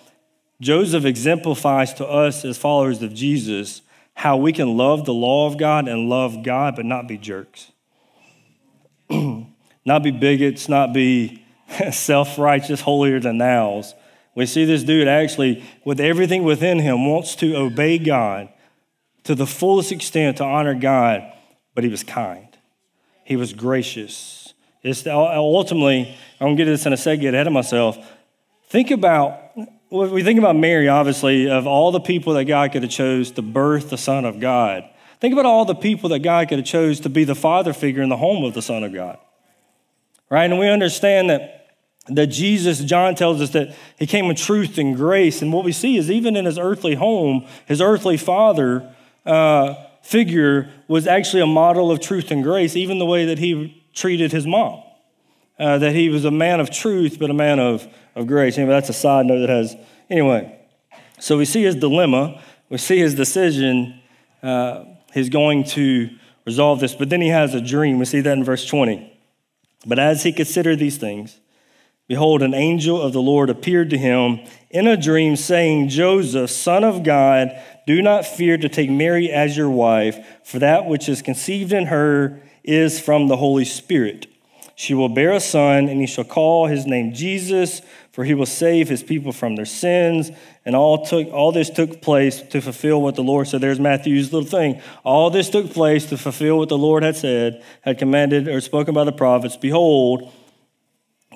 Joseph 0.62 1.06
exemplifies 1.06 1.94
to 1.96 2.06
us 2.06 2.46
as 2.46 2.58
followers 2.58 3.02
of 3.02 3.14
Jesus 3.14 3.82
how 4.14 4.38
we 4.38 4.52
can 4.52 4.78
love 4.78 5.06
the 5.06 5.14
law 5.14 5.48
of 5.48 5.58
God 5.58 5.88
and 5.88 6.10
love 6.10 6.44
God, 6.44 6.76
but 6.76 6.86
not 6.86 7.08
be 7.08 7.18
jerks. 7.18 7.72
not 9.10 10.04
be 10.04 10.12
bigots, 10.12 10.68
not 10.68 10.94
be 10.94 11.44
self 11.92 12.38
righteous, 12.38 12.82
holier 12.82 13.20
than 13.20 13.40
thou's. 13.40 13.94
We 14.36 14.46
see 14.46 14.66
this 14.66 14.84
dude 14.84 15.08
actually, 15.08 15.64
with 15.84 16.00
everything 16.00 16.44
within 16.44 16.80
him, 16.80 17.08
wants 17.08 17.36
to 17.38 17.56
obey 17.56 17.98
God 17.98 18.50
to 19.24 19.34
the 19.34 19.48
fullest 19.48 19.92
extent 19.92 20.38
to 20.38 20.44
honor 20.44 20.76
God, 20.76 21.32
but 21.74 21.84
he 21.84 21.90
was 21.90 22.04
kind. 22.04 22.48
He 23.24 23.36
was 23.36 23.54
gracious. 23.54 24.37
It's 24.84 25.06
ultimately, 25.06 26.16
I'm 26.40 26.48
going 26.48 26.58
to 26.58 26.66
get 26.66 26.70
this 26.72 26.86
in 26.86 26.94
a 26.94 26.98
second, 26.98 27.22
get 27.22 27.34
ahead 27.34 27.48
of 27.48 27.54
myself. 27.54 27.98
Think 28.70 28.92
about, 28.92 29.40
we 29.90 30.24
think 30.24 30.40
about 30.40 30.56
Mary, 30.56 30.88
obviously, 30.88 31.50
of 31.50 31.68
all 31.68 31.92
the 31.92 32.00
people 32.00 32.34
that 32.34 32.46
God 32.46 32.72
could 32.72 32.84
have 32.84 32.92
chose 32.92 33.32
to 33.32 33.42
birth 33.42 33.90
the 33.90 33.98
Son 33.98 34.26
of 34.26 34.40
God. 34.40 34.84
Think 35.20 35.34
about 35.34 35.46
all 35.46 35.66
the 35.66 35.76
people 35.76 36.10
that 36.10 36.20
God 36.20 36.50
could 36.50 36.60
have 36.60 36.68
chose 36.68 37.00
to 37.02 37.10
be 37.10 37.24
the 37.24 37.36
father 37.36 37.74
figure 37.74 38.04
in 38.04 38.10
the 38.10 38.18
home 38.18 38.44
of 38.44 38.54
the 38.54 38.62
Son 38.62 38.84
of 38.84 38.94
God 38.94 39.18
right? 40.30 40.50
And 40.50 40.60
we 40.60 40.70
understand 40.70 41.30
that 41.30 41.54
that 42.10 42.28
Jesus, 42.28 42.80
John 42.80 43.16
tells 43.16 43.42
us 43.42 43.50
that 43.50 43.76
he 44.00 44.08
came 44.08 44.30
in 44.30 44.36
truth 44.38 44.78
and 44.78 44.96
grace. 44.96 45.42
And 45.42 45.52
what 45.52 45.66
we 45.66 45.74
see 45.74 45.98
is 45.98 46.10
even 46.10 46.38
in 46.38 46.46
his 46.46 46.58
earthly 46.58 46.96
home, 46.96 47.46
his 47.66 47.82
earthly 47.82 48.16
father 48.16 48.96
uh, 49.26 49.74
figure 50.04 50.70
was 50.88 51.06
actually 51.06 51.42
a 51.42 51.48
model 51.48 51.92
of 51.92 52.00
truth 52.00 52.32
and 52.32 52.44
grace, 52.44 52.78
even 52.78 52.98
the 52.98 53.06
way 53.06 53.26
that 53.26 53.40
he 53.40 53.84
treated 53.98 54.32
his 54.32 54.46
mom. 54.46 54.84
Uh, 55.60 55.80
that 55.80 55.96
he 55.96 56.10
was 56.10 56.24
a 56.24 56.32
man 56.32 56.60
of 56.60 56.70
truth, 56.70 57.18
but 57.20 57.32
a 57.32 57.34
man 57.34 57.60
of, 57.60 57.88
of 58.16 58.28
grace. 58.28 58.60
Anyway, 58.60 58.72
that's 58.72 58.90
a 58.90 58.94
side 58.94 59.26
note 59.26 59.40
that 59.40 59.50
has, 59.50 59.76
anyway. 60.08 60.56
So 61.20 61.36
we 61.36 61.46
see 61.46 61.64
his 61.64 61.76
dilemma, 61.76 62.40
we 62.70 62.78
see 62.78 63.00
his 63.00 63.16
decision. 63.16 64.00
Uh, 64.44 64.84
he's 65.16 65.30
going 65.30 65.64
to 65.64 66.12
resolve 66.46 66.80
this, 66.80 66.94
but 66.94 67.10
then 67.10 67.22
he 67.22 67.30
has 67.30 67.56
a 67.56 67.62
dream. 67.62 67.98
We 67.98 68.06
see 68.06 68.22
that 68.22 68.38
in 68.38 68.44
verse 68.44 68.68
20. 68.68 69.20
But 69.88 69.98
as 69.98 70.22
he 70.22 70.32
considered 70.32 70.78
these 70.78 70.98
things, 70.98 71.40
behold, 72.08 72.44
an 72.44 72.54
angel 72.54 73.02
of 73.02 73.14
the 73.14 73.22
Lord 73.22 73.50
appeared 73.50 73.90
to 73.90 73.98
him 73.98 74.42
in 74.70 74.86
a 74.86 74.96
dream, 74.96 75.36
saying, 75.36 75.90
Joseph, 75.90 76.52
son 76.52 76.84
of 76.84 77.04
God, 77.04 77.50
do 77.88 78.04
not 78.04 78.28
fear 78.28 78.58
to 78.58 78.70
take 78.70 78.92
Mary 78.92 79.32
as 79.32 79.58
your 79.58 79.72
wife, 79.72 80.24
for 80.44 80.60
that 80.60 80.86
which 80.86 81.10
is 81.10 81.24
conceived 81.24 81.74
in 81.74 81.88
her 81.88 82.44
is 82.68 83.00
from 83.00 83.28
the 83.28 83.38
Holy 83.38 83.66
Spirit. 83.66 84.28
She 84.76 84.94
will 84.94 85.10
bear 85.10 85.32
a 85.32 85.40
son, 85.40 85.90
and 85.90 86.00
he 86.00 86.06
shall 86.06 86.24
call 86.24 86.68
his 86.68 86.86
name 86.86 87.12
Jesus, 87.12 87.82
for 88.12 88.26
he 88.26 88.36
will 88.36 88.46
save 88.46 88.90
his 88.90 89.02
people 89.02 89.32
from 89.32 89.56
their 89.56 89.66
sins. 89.66 90.30
And 90.66 90.76
all, 90.76 91.04
took, 91.04 91.32
all 91.34 91.52
this 91.52 91.72
took 91.72 92.00
place 92.00 92.42
to 92.42 92.62
fulfill 92.62 93.02
what 93.02 93.16
the 93.16 93.24
Lord 93.24 93.48
said. 93.48 93.62
There's 93.62 93.80
Matthew's 93.80 94.32
little 94.32 94.48
thing. 94.48 94.80
All 95.04 95.32
this 95.32 95.50
took 95.50 95.72
place 95.72 96.06
to 96.08 96.18
fulfill 96.18 96.60
what 96.60 96.70
the 96.70 96.78
Lord 96.78 97.02
had 97.02 97.16
said, 97.16 97.64
had 97.82 97.98
commanded, 97.98 98.48
or 98.48 98.62
spoken 98.62 98.94
by 98.94 99.04
the 99.04 99.12
prophets. 99.12 99.58
Behold, 99.58 100.32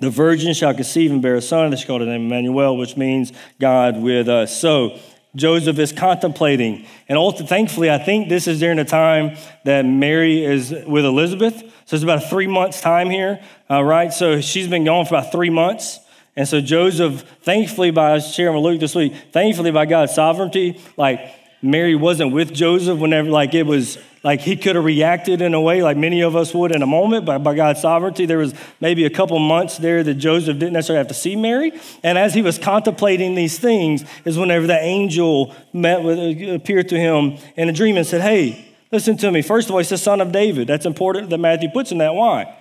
the 0.02 0.10
virgin 0.12 0.54
shall 0.54 0.74
conceive 0.74 1.12
and 1.12 1.22
bear 1.22 1.36
a 1.36 1.42
son, 1.42 1.66
and 1.66 1.74
they 1.74 1.78
shall 1.78 1.88
call 1.88 2.00
his 2.00 2.08
name 2.08 2.28
Emmanuel, 2.28 2.78
which 2.78 2.96
means 2.96 3.32
God 3.60 4.02
with 4.02 4.30
us. 4.30 4.56
So, 4.60 5.00
Joseph 5.36 5.80
is 5.80 5.92
contemplating. 5.92 6.86
And 7.08 7.18
also, 7.18 7.46
thankfully, 7.46 7.90
I 7.90 7.98
think 7.98 8.28
this 8.28 8.48
is 8.48 8.60
during 8.60 8.78
the 8.78 8.86
time 8.86 9.38
that 9.64 9.86
Mary 9.86 10.44
is 10.44 10.72
with 10.86 11.06
Elizabeth. 11.06 11.58
So 11.86 11.96
it's 11.96 12.04
about 12.04 12.24
a 12.24 12.28
three 12.28 12.48
months 12.48 12.82
time 12.82 13.10
here, 13.10 13.42
uh, 13.70 13.84
right? 13.84 14.12
So 14.12 14.42
she's 14.42 14.68
been 14.68 14.84
gone 14.84 15.06
for 15.06 15.16
about 15.16 15.32
three 15.32 15.50
months. 15.50 16.00
And 16.36 16.48
so 16.48 16.62
Joseph, 16.62 17.24
thankfully, 17.44 17.92
by 17.92 18.20
sharing 18.20 18.56
with 18.56 18.64
Luke 18.64 18.80
this 18.80 18.96
week, 18.96 19.14
thankfully 19.32 19.72
by 19.72 19.86
God's 19.86 20.14
sovereignty, 20.14 20.82
like 20.98 21.20
Mary 21.62 21.94
wasn't 21.94 22.32
with 22.34 22.54
Joseph 22.54 22.98
whenever, 22.98 23.30
like 23.30 23.54
it 23.54 23.66
was, 23.66 23.98
like 24.24 24.42
he 24.42 24.56
could 24.56 24.76
have 24.76 24.86
reacted 24.86 25.42
in 25.42 25.54
a 25.54 25.62
way 25.62 25.84
like 25.84 25.96
many 25.96 26.22
of 26.22 26.36
us 26.36 26.54
would 26.54 26.76
in 26.76 26.82
a 26.82 26.88
moment, 26.88 27.26
but 27.26 27.40
by 27.40 27.54
God's 27.54 27.82
sovereignty, 27.82 28.26
there 28.26 28.40
was 28.40 28.54
maybe 28.80 29.06
a 29.06 29.10
couple 29.10 29.38
months 29.38 29.78
there 29.78 30.04
that 30.04 30.16
Joseph 30.16 30.58
didn't 30.58 30.74
necessarily 30.74 30.98
have 30.98 31.08
to 31.10 31.14
see 31.14 31.36
Mary. 31.36 31.72
And 32.04 32.18
as 32.18 32.34
he 32.34 32.42
was 32.42 32.58
contemplating 32.58 33.36
these 33.36 33.60
things, 33.60 34.04
is 34.26 34.38
whenever 34.38 34.66
the 34.66 34.80
angel 34.80 35.56
met 35.72 36.02
with, 36.02 36.20
appeared 36.50 36.90
to 36.90 37.00
him 37.00 37.38
in 37.56 37.70
a 37.70 37.74
dream 37.74 37.96
and 37.96 38.08
said, 38.08 38.22
Hey, 38.22 38.74
listen 38.92 39.18
to 39.18 39.32
me. 39.32 39.42
First 39.42 39.70
of 39.70 39.74
all, 39.74 39.80
he 39.80 39.84
says, 39.84 40.02
Son 40.02 40.20
of 40.20 40.32
David. 40.32 40.68
That's 40.68 40.86
important 40.86 41.30
that 41.30 41.38
Matthew 41.38 41.70
puts 41.70 41.92
in 41.92 42.00
that. 42.00 42.14
Why? 42.16 42.58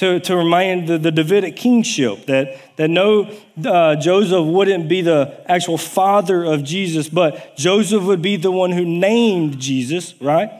To, 0.00 0.18
to 0.18 0.34
remind 0.34 0.88
the, 0.88 0.96
the 0.96 1.10
Davidic 1.10 1.56
kingship, 1.56 2.24
that, 2.24 2.58
that 2.76 2.88
no, 2.88 3.30
uh, 3.62 3.96
Joseph 3.96 4.46
wouldn't 4.46 4.88
be 4.88 5.02
the 5.02 5.38
actual 5.46 5.76
father 5.76 6.42
of 6.42 6.64
Jesus, 6.64 7.06
but 7.10 7.54
Joseph 7.58 8.04
would 8.04 8.22
be 8.22 8.36
the 8.36 8.50
one 8.50 8.72
who 8.72 8.86
named 8.86 9.60
Jesus, 9.60 10.14
right? 10.18 10.50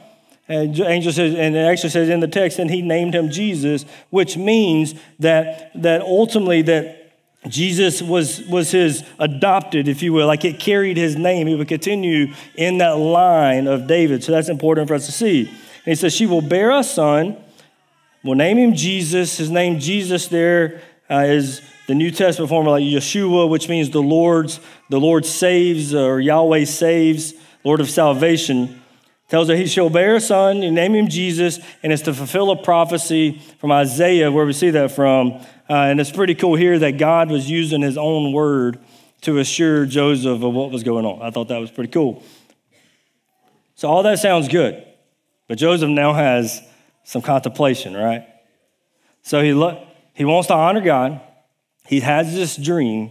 And 0.46 0.78
angel 0.78 1.10
says, 1.10 1.34
and 1.34 1.56
it 1.56 1.60
actually 1.60 1.88
says 1.88 2.10
in 2.10 2.20
the 2.20 2.28
text, 2.28 2.58
and 2.58 2.70
he 2.70 2.82
named 2.82 3.14
him 3.14 3.30
Jesus, 3.30 3.86
which 4.10 4.36
means 4.36 4.94
that, 5.20 5.70
that 5.74 6.02
ultimately 6.02 6.60
that 6.60 7.14
Jesus 7.48 8.02
was, 8.02 8.42
was 8.42 8.72
his 8.72 9.02
adopted, 9.18 9.88
if 9.88 10.02
you 10.02 10.12
will, 10.12 10.26
like 10.26 10.44
it 10.44 10.60
carried 10.60 10.98
his 10.98 11.16
name. 11.16 11.46
He 11.46 11.54
would 11.54 11.66
continue 11.66 12.34
in 12.56 12.76
that 12.76 12.98
line 12.98 13.66
of 13.66 13.86
David. 13.86 14.22
So 14.22 14.32
that's 14.32 14.50
important 14.50 14.86
for 14.86 14.92
us 14.92 15.06
to 15.06 15.12
see. 15.12 15.46
And 15.46 15.86
he 15.86 15.94
says, 15.94 16.12
She 16.12 16.26
will 16.26 16.42
bear 16.42 16.70
a 16.72 16.84
son 16.84 17.38
We'll 18.22 18.34
name 18.34 18.58
him 18.58 18.74
Jesus. 18.74 19.38
His 19.38 19.50
name 19.50 19.78
Jesus 19.78 20.28
there 20.28 20.82
uh, 21.08 21.24
is 21.26 21.62
the 21.86 21.94
New 21.94 22.10
Testament 22.10 22.50
form 22.50 22.66
like 22.66 22.82
Yeshua, 22.82 23.48
which 23.48 23.68
means 23.68 23.88
the 23.88 24.02
Lord's, 24.02 24.60
the 24.90 25.00
Lord 25.00 25.24
saves 25.24 25.94
or 25.94 26.20
Yahweh 26.20 26.64
saves, 26.64 27.32
Lord 27.64 27.80
of 27.80 27.88
salvation. 27.88 28.82
Tells 29.28 29.48
her 29.48 29.56
he 29.56 29.66
shall 29.66 29.88
bear 29.88 30.16
a 30.16 30.20
son, 30.20 30.60
you 30.60 30.70
name 30.70 30.94
him 30.94 31.08
Jesus, 31.08 31.60
and 31.82 31.92
it's 31.92 32.02
to 32.02 32.12
fulfill 32.12 32.50
a 32.50 32.62
prophecy 32.62 33.38
from 33.58 33.72
Isaiah, 33.72 34.30
where 34.30 34.44
we 34.44 34.52
see 34.52 34.70
that 34.70 34.90
from. 34.90 35.32
Uh, 35.68 35.74
and 35.74 36.00
it's 36.00 36.10
pretty 36.10 36.34
cool 36.34 36.56
here 36.56 36.78
that 36.78 36.98
God 36.98 37.30
was 37.30 37.48
using 37.48 37.80
his 37.80 37.96
own 37.96 38.32
word 38.32 38.78
to 39.22 39.38
assure 39.38 39.86
Joseph 39.86 40.42
of 40.42 40.52
what 40.52 40.70
was 40.70 40.82
going 40.82 41.06
on. 41.06 41.22
I 41.22 41.30
thought 41.30 41.48
that 41.48 41.58
was 41.58 41.70
pretty 41.70 41.90
cool. 41.90 42.22
So 43.76 43.88
all 43.88 44.02
that 44.02 44.18
sounds 44.18 44.48
good. 44.48 44.84
But 45.48 45.58
Joseph 45.58 45.88
now 45.88 46.12
has 46.12 46.60
some 47.04 47.22
contemplation, 47.22 47.94
right? 47.94 48.26
So 49.22 49.42
he, 49.42 49.52
lo- 49.52 49.86
he 50.14 50.24
wants 50.24 50.48
to 50.48 50.54
honor 50.54 50.80
God. 50.80 51.20
He 51.86 52.00
has 52.00 52.34
this 52.34 52.56
dream, 52.56 53.10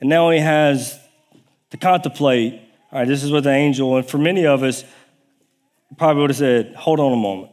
and 0.00 0.08
now 0.08 0.30
he 0.30 0.40
has 0.40 0.98
to 1.70 1.76
contemplate. 1.76 2.60
All 2.92 2.98
right, 3.00 3.08
this 3.08 3.22
is 3.22 3.30
what 3.30 3.44
the 3.44 3.50
angel, 3.50 3.96
and 3.96 4.06
for 4.06 4.18
many 4.18 4.46
of 4.46 4.62
us, 4.62 4.84
probably 5.96 6.22
would 6.22 6.30
have 6.30 6.36
said, 6.36 6.74
Hold 6.74 7.00
on 7.00 7.12
a 7.12 7.16
moment. 7.16 7.52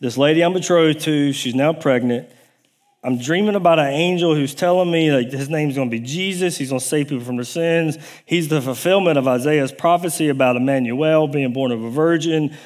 This 0.00 0.16
lady 0.16 0.42
I'm 0.42 0.52
betrothed 0.52 1.00
to, 1.00 1.32
she's 1.32 1.54
now 1.54 1.72
pregnant. 1.72 2.28
I'm 3.02 3.18
dreaming 3.18 3.54
about 3.54 3.78
an 3.78 3.86
angel 3.86 4.34
who's 4.34 4.54
telling 4.54 4.90
me 4.90 5.08
that 5.08 5.32
his 5.32 5.48
name's 5.48 5.74
going 5.74 5.90
to 5.90 5.90
be 5.90 6.04
Jesus. 6.04 6.58
He's 6.58 6.68
going 6.68 6.80
to 6.80 6.86
save 6.86 7.08
people 7.08 7.24
from 7.24 7.36
their 7.36 7.44
sins. 7.44 7.96
He's 8.26 8.48
the 8.48 8.60
fulfillment 8.60 9.16
of 9.16 9.26
Isaiah's 9.26 9.72
prophecy 9.72 10.28
about 10.28 10.56
Emmanuel 10.56 11.26
being 11.26 11.52
born 11.52 11.72
of 11.72 11.82
a 11.82 11.90
virgin 11.90 12.56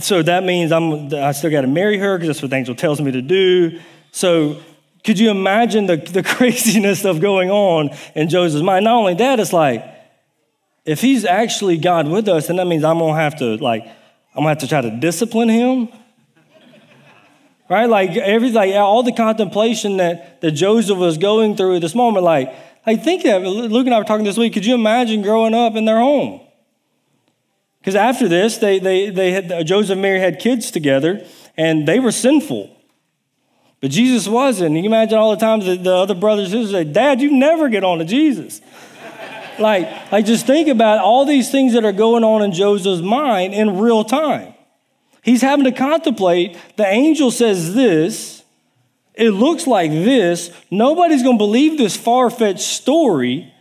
so 0.00 0.22
that 0.22 0.44
means 0.44 0.70
I'm, 0.70 1.14
I 1.14 1.32
still 1.32 1.50
got 1.50 1.62
to 1.62 1.66
marry 1.66 1.96
her 1.98 2.18
because 2.18 2.28
that's 2.28 2.42
what 2.42 2.50
the 2.50 2.56
angel 2.56 2.74
tells 2.74 3.00
me 3.00 3.10
to 3.12 3.22
do. 3.22 3.80
So 4.12 4.60
could 5.04 5.18
you 5.18 5.30
imagine 5.30 5.86
the, 5.86 5.96
the 5.96 6.22
craziness 6.36 7.04
of 7.04 7.20
going 7.20 7.50
on 7.50 7.90
in 8.14 8.28
Joseph's 8.28 8.62
mind? 8.62 8.84
Not 8.84 8.94
only 8.94 9.14
that, 9.14 9.40
it's 9.40 9.52
like, 9.52 9.84
if 10.84 11.00
he's 11.00 11.24
actually 11.24 11.78
God 11.78 12.08
with 12.08 12.28
us, 12.28 12.48
then 12.48 12.56
that 12.56 12.66
means 12.66 12.84
I'm 12.84 12.98
gonna 12.98 13.18
have 13.18 13.38
to 13.38 13.56
like, 13.56 13.84
I'm 13.84 14.40
gonna 14.42 14.48
have 14.50 14.58
to 14.58 14.68
try 14.68 14.82
to 14.82 14.90
discipline 14.90 15.48
him. 15.48 15.88
right? 17.70 17.86
Like 17.86 18.10
every 18.10 18.50
like 18.50 18.74
all 18.74 19.02
the 19.02 19.12
contemplation 19.12 19.96
that, 19.96 20.42
that 20.42 20.52
Joseph 20.52 20.98
was 20.98 21.16
going 21.16 21.56
through 21.56 21.76
at 21.76 21.80
this 21.82 21.94
moment, 21.94 22.24
like, 22.24 22.54
I 22.86 22.96
think 22.96 23.22
that 23.22 23.40
Luke 23.42 23.86
and 23.86 23.94
I 23.94 23.98
were 23.98 24.04
talking 24.04 24.26
this 24.26 24.36
week. 24.36 24.52
Could 24.52 24.66
you 24.66 24.74
imagine 24.74 25.22
growing 25.22 25.54
up 25.54 25.74
in 25.74 25.86
their 25.86 25.98
home? 25.98 26.43
Because 27.84 27.96
after 27.96 28.28
this, 28.28 28.56
they, 28.56 28.78
they, 28.78 29.10
they 29.10 29.32
had, 29.32 29.52
uh, 29.52 29.62
Joseph 29.62 29.92
and 29.92 30.00
Mary 30.00 30.18
had 30.18 30.38
kids 30.38 30.70
together, 30.70 31.22
and 31.54 31.86
they 31.86 32.00
were 32.00 32.12
sinful. 32.12 32.74
But 33.82 33.90
Jesus 33.90 34.26
wasn't. 34.26 34.74
You 34.74 34.84
imagine 34.84 35.18
all 35.18 35.32
the 35.32 35.36
times 35.36 35.66
that 35.66 35.84
the 35.84 35.92
other 35.92 36.14
brothers 36.14 36.50
and 36.50 36.62
sisters 36.62 36.70
say, 36.70 36.90
Dad, 36.90 37.20
you 37.20 37.30
never 37.30 37.68
get 37.68 37.84
on 37.84 37.98
to 37.98 38.06
Jesus. 38.06 38.62
like, 39.58 40.10
like, 40.10 40.24
just 40.24 40.46
think 40.46 40.68
about 40.68 41.00
all 41.00 41.26
these 41.26 41.50
things 41.50 41.74
that 41.74 41.84
are 41.84 41.92
going 41.92 42.24
on 42.24 42.40
in 42.40 42.52
Joseph's 42.52 43.02
mind 43.02 43.52
in 43.52 43.78
real 43.78 44.02
time. 44.02 44.54
He's 45.22 45.42
having 45.42 45.66
to 45.66 45.72
contemplate. 45.72 46.56
The 46.76 46.86
angel 46.86 47.30
says 47.30 47.74
this. 47.74 48.44
It 49.12 49.32
looks 49.32 49.66
like 49.66 49.90
this. 49.90 50.50
Nobody's 50.70 51.22
going 51.22 51.36
to 51.36 51.44
believe 51.44 51.76
this 51.76 51.98
far 51.98 52.30
fetched 52.30 52.60
story. 52.60 53.52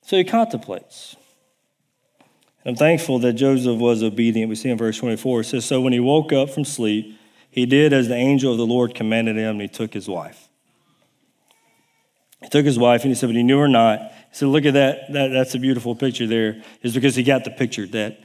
So 0.00 0.16
he 0.16 0.24
contemplates. 0.24 1.16
I'm 2.64 2.76
thankful 2.76 3.18
that 3.20 3.34
Joseph 3.34 3.78
was 3.78 4.02
obedient. 4.02 4.48
We 4.48 4.54
see 4.54 4.68
in 4.68 4.76
verse 4.76 4.98
24, 4.98 5.40
it 5.40 5.44
says, 5.44 5.64
So 5.64 5.80
when 5.80 5.92
he 5.92 6.00
woke 6.00 6.32
up 6.32 6.50
from 6.50 6.64
sleep, 6.64 7.18
he 7.50 7.66
did 7.66 7.92
as 7.92 8.08
the 8.08 8.14
angel 8.14 8.52
of 8.52 8.58
the 8.58 8.66
Lord 8.66 8.94
commanded 8.94 9.36
him, 9.36 9.52
and 9.52 9.62
he 9.62 9.68
took 9.68 9.94
his 9.94 10.08
wife. 10.08 10.48
He 12.42 12.48
took 12.48 12.64
his 12.64 12.78
wife, 12.78 13.02
and 13.02 13.10
he 13.10 13.14
said, 13.14 13.28
But 13.28 13.36
he 13.36 13.42
knew 13.42 13.58
her 13.58 13.68
not. 13.68 14.00
He 14.00 14.36
said, 14.36 14.48
Look 14.48 14.66
at 14.66 14.74
that. 14.74 15.12
that 15.12 15.28
that's 15.28 15.54
a 15.54 15.58
beautiful 15.58 15.94
picture 15.94 16.26
there. 16.26 16.62
Is 16.82 16.94
because 16.94 17.16
he 17.16 17.22
got 17.22 17.44
the 17.44 17.50
picture 17.50 17.86
that, 17.88 18.20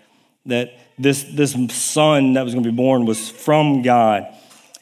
that 0.45 0.73
this, 0.99 1.23
this 1.23 1.53
son 1.73 2.33
that 2.33 2.43
was 2.43 2.53
going 2.53 2.63
to 2.63 2.71
be 2.71 2.75
born 2.75 3.05
was 3.05 3.29
from 3.29 3.81
God. 3.81 4.27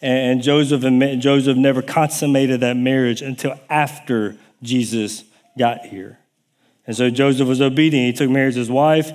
And 0.02 0.42
Joseph, 0.42 0.84
and 0.84 1.22
Joseph 1.22 1.56
never 1.56 1.82
consummated 1.82 2.60
that 2.60 2.76
marriage 2.76 3.22
until 3.22 3.58
after 3.70 4.36
Jesus 4.62 5.24
got 5.58 5.86
here. 5.86 6.20
And 6.86 6.96
so 6.96 7.10
Joseph 7.10 7.48
was 7.48 7.62
obedient. 7.62 8.08
He 8.08 8.14
took 8.14 8.30
Mary 8.30 8.50
as 8.50 8.56
his 8.56 8.70
wife, 8.70 9.12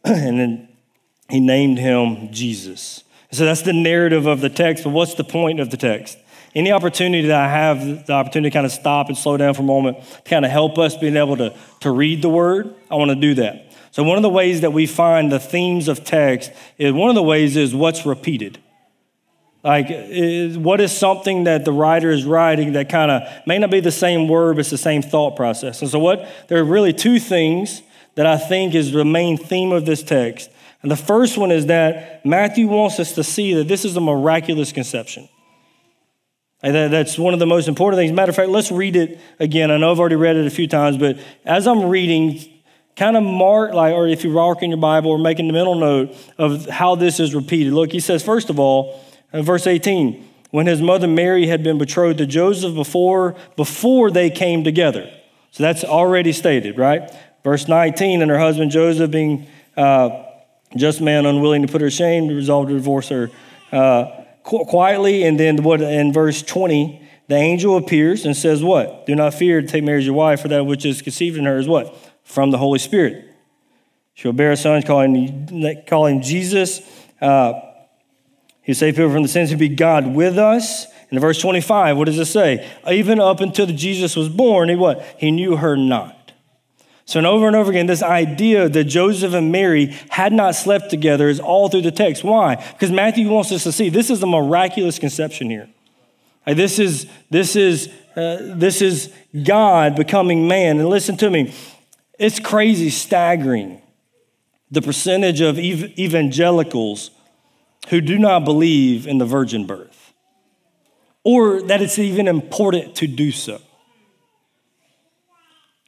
and 0.04 0.38
then 0.38 0.68
he 1.28 1.40
named 1.40 1.78
him 1.78 2.32
Jesus. 2.32 3.04
So 3.30 3.44
that's 3.44 3.62
the 3.62 3.72
narrative 3.72 4.26
of 4.26 4.40
the 4.40 4.48
text, 4.48 4.84
but 4.84 4.90
what's 4.90 5.14
the 5.14 5.24
point 5.24 5.60
of 5.60 5.70
the 5.70 5.76
text? 5.76 6.16
Any 6.54 6.72
opportunity 6.72 7.28
that 7.28 7.38
I 7.38 7.48
have, 7.48 8.06
the 8.06 8.14
opportunity 8.14 8.50
to 8.50 8.54
kind 8.54 8.64
of 8.64 8.72
stop 8.72 9.08
and 9.08 9.18
slow 9.18 9.36
down 9.36 9.52
for 9.52 9.62
a 9.62 9.66
moment 9.66 9.98
to 10.02 10.22
kind 10.22 10.46
of 10.46 10.50
help 10.50 10.78
us 10.78 10.96
being 10.96 11.16
able 11.16 11.36
to, 11.36 11.54
to 11.80 11.90
read 11.90 12.22
the 12.22 12.30
word, 12.30 12.74
I 12.90 12.94
want 12.94 13.10
to 13.10 13.16
do 13.16 13.34
that. 13.34 13.66
So, 13.90 14.02
one 14.02 14.16
of 14.16 14.22
the 14.22 14.30
ways 14.30 14.62
that 14.62 14.72
we 14.72 14.86
find 14.86 15.30
the 15.30 15.40
themes 15.40 15.88
of 15.88 16.04
text 16.04 16.52
is 16.78 16.92
one 16.92 17.10
of 17.10 17.14
the 17.14 17.22
ways 17.22 17.56
is 17.56 17.74
what's 17.74 18.06
repeated. 18.06 18.58
Like, 19.64 19.86
is, 19.90 20.56
what 20.56 20.80
is 20.80 20.96
something 20.96 21.44
that 21.44 21.64
the 21.64 21.72
writer 21.72 22.10
is 22.10 22.24
writing 22.24 22.72
that 22.74 22.88
kind 22.88 23.10
of 23.10 23.22
may 23.46 23.58
not 23.58 23.70
be 23.70 23.80
the 23.80 23.90
same 23.90 24.28
word, 24.28 24.54
but 24.54 24.60
it's 24.60 24.70
the 24.70 24.78
same 24.78 25.02
thought 25.02 25.36
process. 25.36 25.82
And 25.82 25.90
so, 25.90 25.98
what 25.98 26.28
there 26.48 26.58
are 26.58 26.64
really 26.64 26.92
two 26.92 27.18
things 27.18 27.82
that 28.18 28.26
I 28.26 28.36
think 28.36 28.74
is 28.74 28.90
the 28.90 29.04
main 29.04 29.36
theme 29.36 29.70
of 29.70 29.86
this 29.86 30.02
text. 30.02 30.50
And 30.82 30.90
the 30.90 30.96
first 30.96 31.38
one 31.38 31.52
is 31.52 31.66
that 31.66 32.26
Matthew 32.26 32.66
wants 32.66 32.98
us 32.98 33.12
to 33.12 33.22
see 33.22 33.54
that 33.54 33.68
this 33.68 33.84
is 33.84 33.94
a 33.94 34.00
miraculous 34.00 34.72
conception. 34.72 35.28
And 36.60 36.92
that's 36.92 37.16
one 37.16 37.32
of 37.32 37.38
the 37.38 37.46
most 37.46 37.68
important 37.68 38.00
things. 38.00 38.10
Matter 38.10 38.30
of 38.30 38.34
fact, 38.34 38.48
let's 38.48 38.72
read 38.72 38.96
it 38.96 39.20
again. 39.38 39.70
I 39.70 39.76
know 39.76 39.92
I've 39.92 40.00
already 40.00 40.16
read 40.16 40.34
it 40.34 40.48
a 40.48 40.50
few 40.50 40.66
times, 40.66 40.98
but 40.98 41.16
as 41.44 41.68
I'm 41.68 41.84
reading, 41.84 42.40
kind 42.96 43.16
of 43.16 43.22
mark, 43.22 43.72
like, 43.72 43.94
or 43.94 44.08
if 44.08 44.24
you're 44.24 44.34
marking 44.34 44.70
your 44.70 44.80
Bible 44.80 45.12
or 45.12 45.18
making 45.18 45.46
the 45.46 45.52
mental 45.52 45.76
note 45.76 46.16
of 46.38 46.66
how 46.66 46.96
this 46.96 47.20
is 47.20 47.36
repeated. 47.36 47.72
Look, 47.72 47.92
he 47.92 48.00
says, 48.00 48.24
first 48.24 48.50
of 48.50 48.58
all, 48.58 49.00
in 49.32 49.44
verse 49.44 49.64
18, 49.68 50.28
when 50.50 50.66
his 50.66 50.82
mother 50.82 51.06
Mary 51.06 51.46
had 51.46 51.62
been 51.62 51.78
betrothed 51.78 52.18
to 52.18 52.26
Joseph 52.26 52.74
before, 52.74 53.36
before 53.54 54.10
they 54.10 54.28
came 54.28 54.64
together. 54.64 55.08
So 55.52 55.62
that's 55.62 55.84
already 55.84 56.32
stated, 56.32 56.76
right? 56.76 57.14
Verse 57.48 57.66
19, 57.66 58.20
and 58.20 58.30
her 58.30 58.38
husband 58.38 58.70
Joseph 58.70 59.10
being 59.10 59.46
uh, 59.74 60.22
just 60.76 61.00
man 61.00 61.24
unwilling 61.24 61.62
to 61.62 61.72
put 61.72 61.80
her 61.80 61.88
shame, 61.88 62.28
resolved 62.28 62.68
to 62.68 62.74
divorce 62.74 63.08
her 63.08 63.30
uh, 63.72 64.04
quietly. 64.42 65.24
And 65.24 65.40
then 65.40 65.62
what 65.62 65.80
in 65.80 66.12
verse 66.12 66.42
20, 66.42 67.00
the 67.26 67.36
angel 67.36 67.78
appears 67.78 68.26
and 68.26 68.36
says, 68.36 68.62
What? 68.62 69.06
Do 69.06 69.14
not 69.14 69.32
fear 69.32 69.62
to 69.62 69.66
take 69.66 69.82
Mary 69.82 69.96
as 69.96 70.04
your 70.04 70.14
wife, 70.14 70.42
for 70.42 70.48
that 70.48 70.66
which 70.66 70.84
is 70.84 71.00
conceived 71.00 71.38
in 71.38 71.46
her 71.46 71.56
is 71.56 71.66
what? 71.66 71.96
From 72.22 72.50
the 72.50 72.58
Holy 72.58 72.78
Spirit. 72.78 73.24
She'll 74.12 74.34
bear 74.34 74.52
a 74.52 74.56
son, 74.56 74.82
calling 74.82 75.48
him, 75.48 76.20
Jesus. 76.20 76.82
Uh, 77.18 77.62
He'll 78.60 78.74
save 78.74 78.96
people 78.96 79.10
from 79.10 79.22
the 79.22 79.30
sins. 79.30 79.48
He'll 79.48 79.58
be 79.58 79.70
God 79.70 80.06
with 80.06 80.36
us. 80.36 80.84
In 81.10 81.18
verse 81.18 81.40
25, 81.40 81.96
what 81.96 82.04
does 82.04 82.18
it 82.18 82.26
say? 82.26 82.70
Even 82.86 83.18
up 83.18 83.40
until 83.40 83.64
Jesus 83.64 84.14
was 84.16 84.28
born, 84.28 84.68
he 84.68 84.76
what? 84.76 85.02
He 85.16 85.30
knew 85.30 85.56
her 85.56 85.74
not. 85.74 86.17
So, 87.08 87.18
and 87.18 87.26
over 87.26 87.46
and 87.46 87.56
over 87.56 87.70
again, 87.70 87.86
this 87.86 88.02
idea 88.02 88.68
that 88.68 88.84
Joseph 88.84 89.32
and 89.32 89.50
Mary 89.50 89.96
had 90.10 90.30
not 90.30 90.54
slept 90.54 90.90
together 90.90 91.30
is 91.30 91.40
all 91.40 91.70
through 91.70 91.80
the 91.80 91.90
text. 91.90 92.22
Why? 92.22 92.56
Because 92.56 92.90
Matthew 92.90 93.30
wants 93.30 93.50
us 93.50 93.62
to 93.62 93.72
see 93.72 93.88
this 93.88 94.10
is 94.10 94.22
a 94.22 94.26
miraculous 94.26 94.98
conception 94.98 95.48
here. 95.48 95.70
This 96.46 96.78
is 96.78 97.06
this 97.30 97.56
is 97.56 97.88
uh, 98.14 98.52
this 98.56 98.82
is 98.82 99.10
God 99.42 99.96
becoming 99.96 100.48
man. 100.48 100.80
And 100.80 100.90
listen 100.90 101.16
to 101.16 101.30
me, 101.30 101.54
it's 102.18 102.38
crazy, 102.38 102.90
staggering 102.90 103.80
the 104.70 104.82
percentage 104.82 105.40
of 105.40 105.56
ev- 105.56 105.98
evangelicals 105.98 107.10
who 107.88 108.02
do 108.02 108.18
not 108.18 108.44
believe 108.44 109.06
in 109.06 109.16
the 109.16 109.24
virgin 109.24 109.66
birth, 109.66 110.12
or 111.24 111.62
that 111.62 111.80
it's 111.80 111.98
even 111.98 112.28
important 112.28 112.96
to 112.96 113.06
do 113.06 113.32
so. 113.32 113.62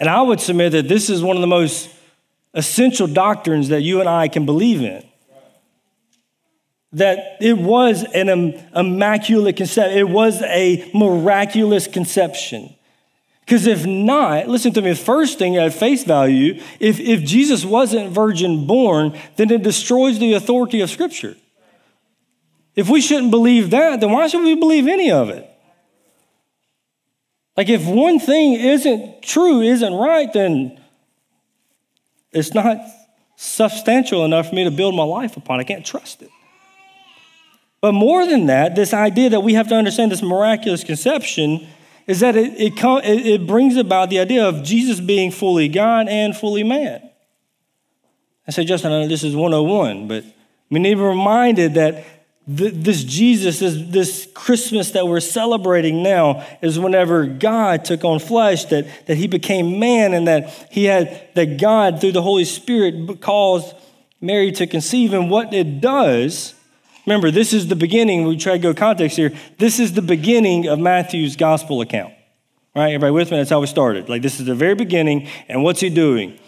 And 0.01 0.09
I 0.09 0.23
would 0.23 0.41
submit 0.41 0.73
that 0.73 0.89
this 0.89 1.11
is 1.11 1.23
one 1.23 1.37
of 1.37 1.43
the 1.43 1.47
most 1.47 1.91
essential 2.55 3.07
doctrines 3.07 3.69
that 3.69 3.83
you 3.83 4.01
and 4.01 4.09
I 4.09 4.29
can 4.29 4.47
believe 4.47 4.81
in. 4.81 5.05
That 6.95 7.37
it 7.41 7.57
was 7.57 8.03
an 8.03 8.29
immaculate 8.75 9.57
conception, 9.57 9.97
it 9.97 10.09
was 10.09 10.43
a 10.43 10.91
miraculous 10.93 11.87
conception. 11.87 12.75
Because 13.45 13.67
if 13.67 13.85
not, 13.85 14.49
listen 14.49 14.73
to 14.73 14.83
me, 14.83 14.91
the 14.91 14.97
first 14.97 15.39
thing 15.39 15.57
at 15.57 15.75
face 15.75 16.05
value, 16.05 16.61
if, 16.79 16.99
if 16.99 17.23
Jesus 17.25 17.65
wasn't 17.65 18.11
virgin 18.11 18.67
born, 18.67 19.17
then 19.37 19.51
it 19.51 19.63
destroys 19.63 20.19
the 20.19 20.35
authority 20.35 20.81
of 20.81 20.91
Scripture. 20.91 21.37
If 22.75 22.89
we 22.89 23.01
shouldn't 23.01 23.31
believe 23.31 23.71
that, 23.71 24.01
then 24.01 24.13
why 24.13 24.29
should 24.29 24.43
we 24.43 24.55
believe 24.55 24.87
any 24.87 25.11
of 25.11 25.29
it? 25.29 25.50
Like, 27.61 27.69
if 27.69 27.85
one 27.85 28.19
thing 28.19 28.55
isn't 28.55 29.21
true, 29.21 29.61
isn't 29.61 29.93
right, 29.93 30.33
then 30.33 30.81
it's 32.33 32.55
not 32.55 32.79
substantial 33.37 34.25
enough 34.25 34.49
for 34.49 34.55
me 34.55 34.65
to 34.65 34.71
build 34.71 34.95
my 34.95 35.03
life 35.03 35.37
upon. 35.37 35.61
I 35.61 35.65
can't 35.65 35.85
trust 35.85 36.23
it. 36.23 36.31
But 37.83 37.93
more 37.93 38.25
than 38.25 38.47
that, 38.47 38.77
this 38.77 38.95
idea 38.95 39.29
that 39.29 39.41
we 39.41 39.53
have 39.53 39.69
to 39.69 39.75
understand 39.75 40.11
this 40.11 40.23
miraculous 40.23 40.83
conception 40.83 41.69
is 42.07 42.21
that 42.21 42.35
it, 42.35 42.55
it, 42.59 43.27
it 43.27 43.47
brings 43.47 43.77
about 43.77 44.09
the 44.09 44.21
idea 44.21 44.49
of 44.49 44.63
Jesus 44.63 44.99
being 44.99 45.31
fully 45.31 45.69
God 45.69 46.09
and 46.09 46.35
fully 46.35 46.63
man. 46.63 47.11
I 48.49 48.53
say, 48.53 48.65
Justin, 48.65 48.91
I 48.91 49.03
know 49.03 49.07
this 49.07 49.23
is 49.23 49.37
101, 49.37 50.09
but 50.09 50.25
need 50.71 50.93
to 50.93 50.97
be 50.97 51.03
reminded 51.03 51.75
that 51.75 52.20
this 52.57 53.05
Jesus, 53.05 53.61
this, 53.61 53.77
this 53.89 54.29
Christmas 54.35 54.91
that 54.93 55.07
we're 55.07 55.21
celebrating 55.21 56.03
now, 56.03 56.45
is 56.63 56.79
whenever 56.79 57.27
God 57.27 57.85
took 57.85 58.05
on 58.05 58.19
flesh, 58.19 58.65
that, 58.67 59.07
that 59.07 59.17
he 59.17 59.29
became 59.29 59.79
man, 59.79 60.15
and 60.15 60.27
that 60.27 60.69
he 60.71 60.85
had, 60.85 61.29
that 61.35 61.61
God, 61.61 62.01
through 62.01 62.13
the 62.13 62.23
Holy 62.23 62.45
Spirit, 62.45 63.21
caused 63.21 63.75
Mary 64.21 64.51
to 64.53 64.67
conceive. 64.67 65.13
And 65.13 65.31
what 65.31 65.55
it 65.55 65.81
does, 65.81 66.55
remember, 67.07 67.31
this 67.31 67.53
is 67.53 67.69
the 67.69 67.77
beginning, 67.77 68.25
we 68.25 68.37
try 68.37 68.55
to 68.55 68.59
go 68.59 68.75
context 68.75 69.17
here, 69.17 69.33
this 69.59 69.79
is 69.79 69.93
the 69.93 70.03
beginning 70.03 70.67
of 70.67 70.79
Matthew's 70.79 71.37
gospel 71.37 71.81
account. 71.81 72.15
Right? 72.75 72.95
Everybody 72.95 73.13
with 73.13 73.31
me? 73.31 73.37
That's 73.37 73.51
how 73.51 73.61
we 73.61 73.67
started. 73.67 74.09
Like, 74.09 74.23
this 74.23 74.41
is 74.41 74.47
the 74.47 74.55
very 74.55 74.75
beginning, 74.75 75.29
and 75.49 75.63
what's 75.63 75.81
he 75.81 75.91
doing? 75.91 76.39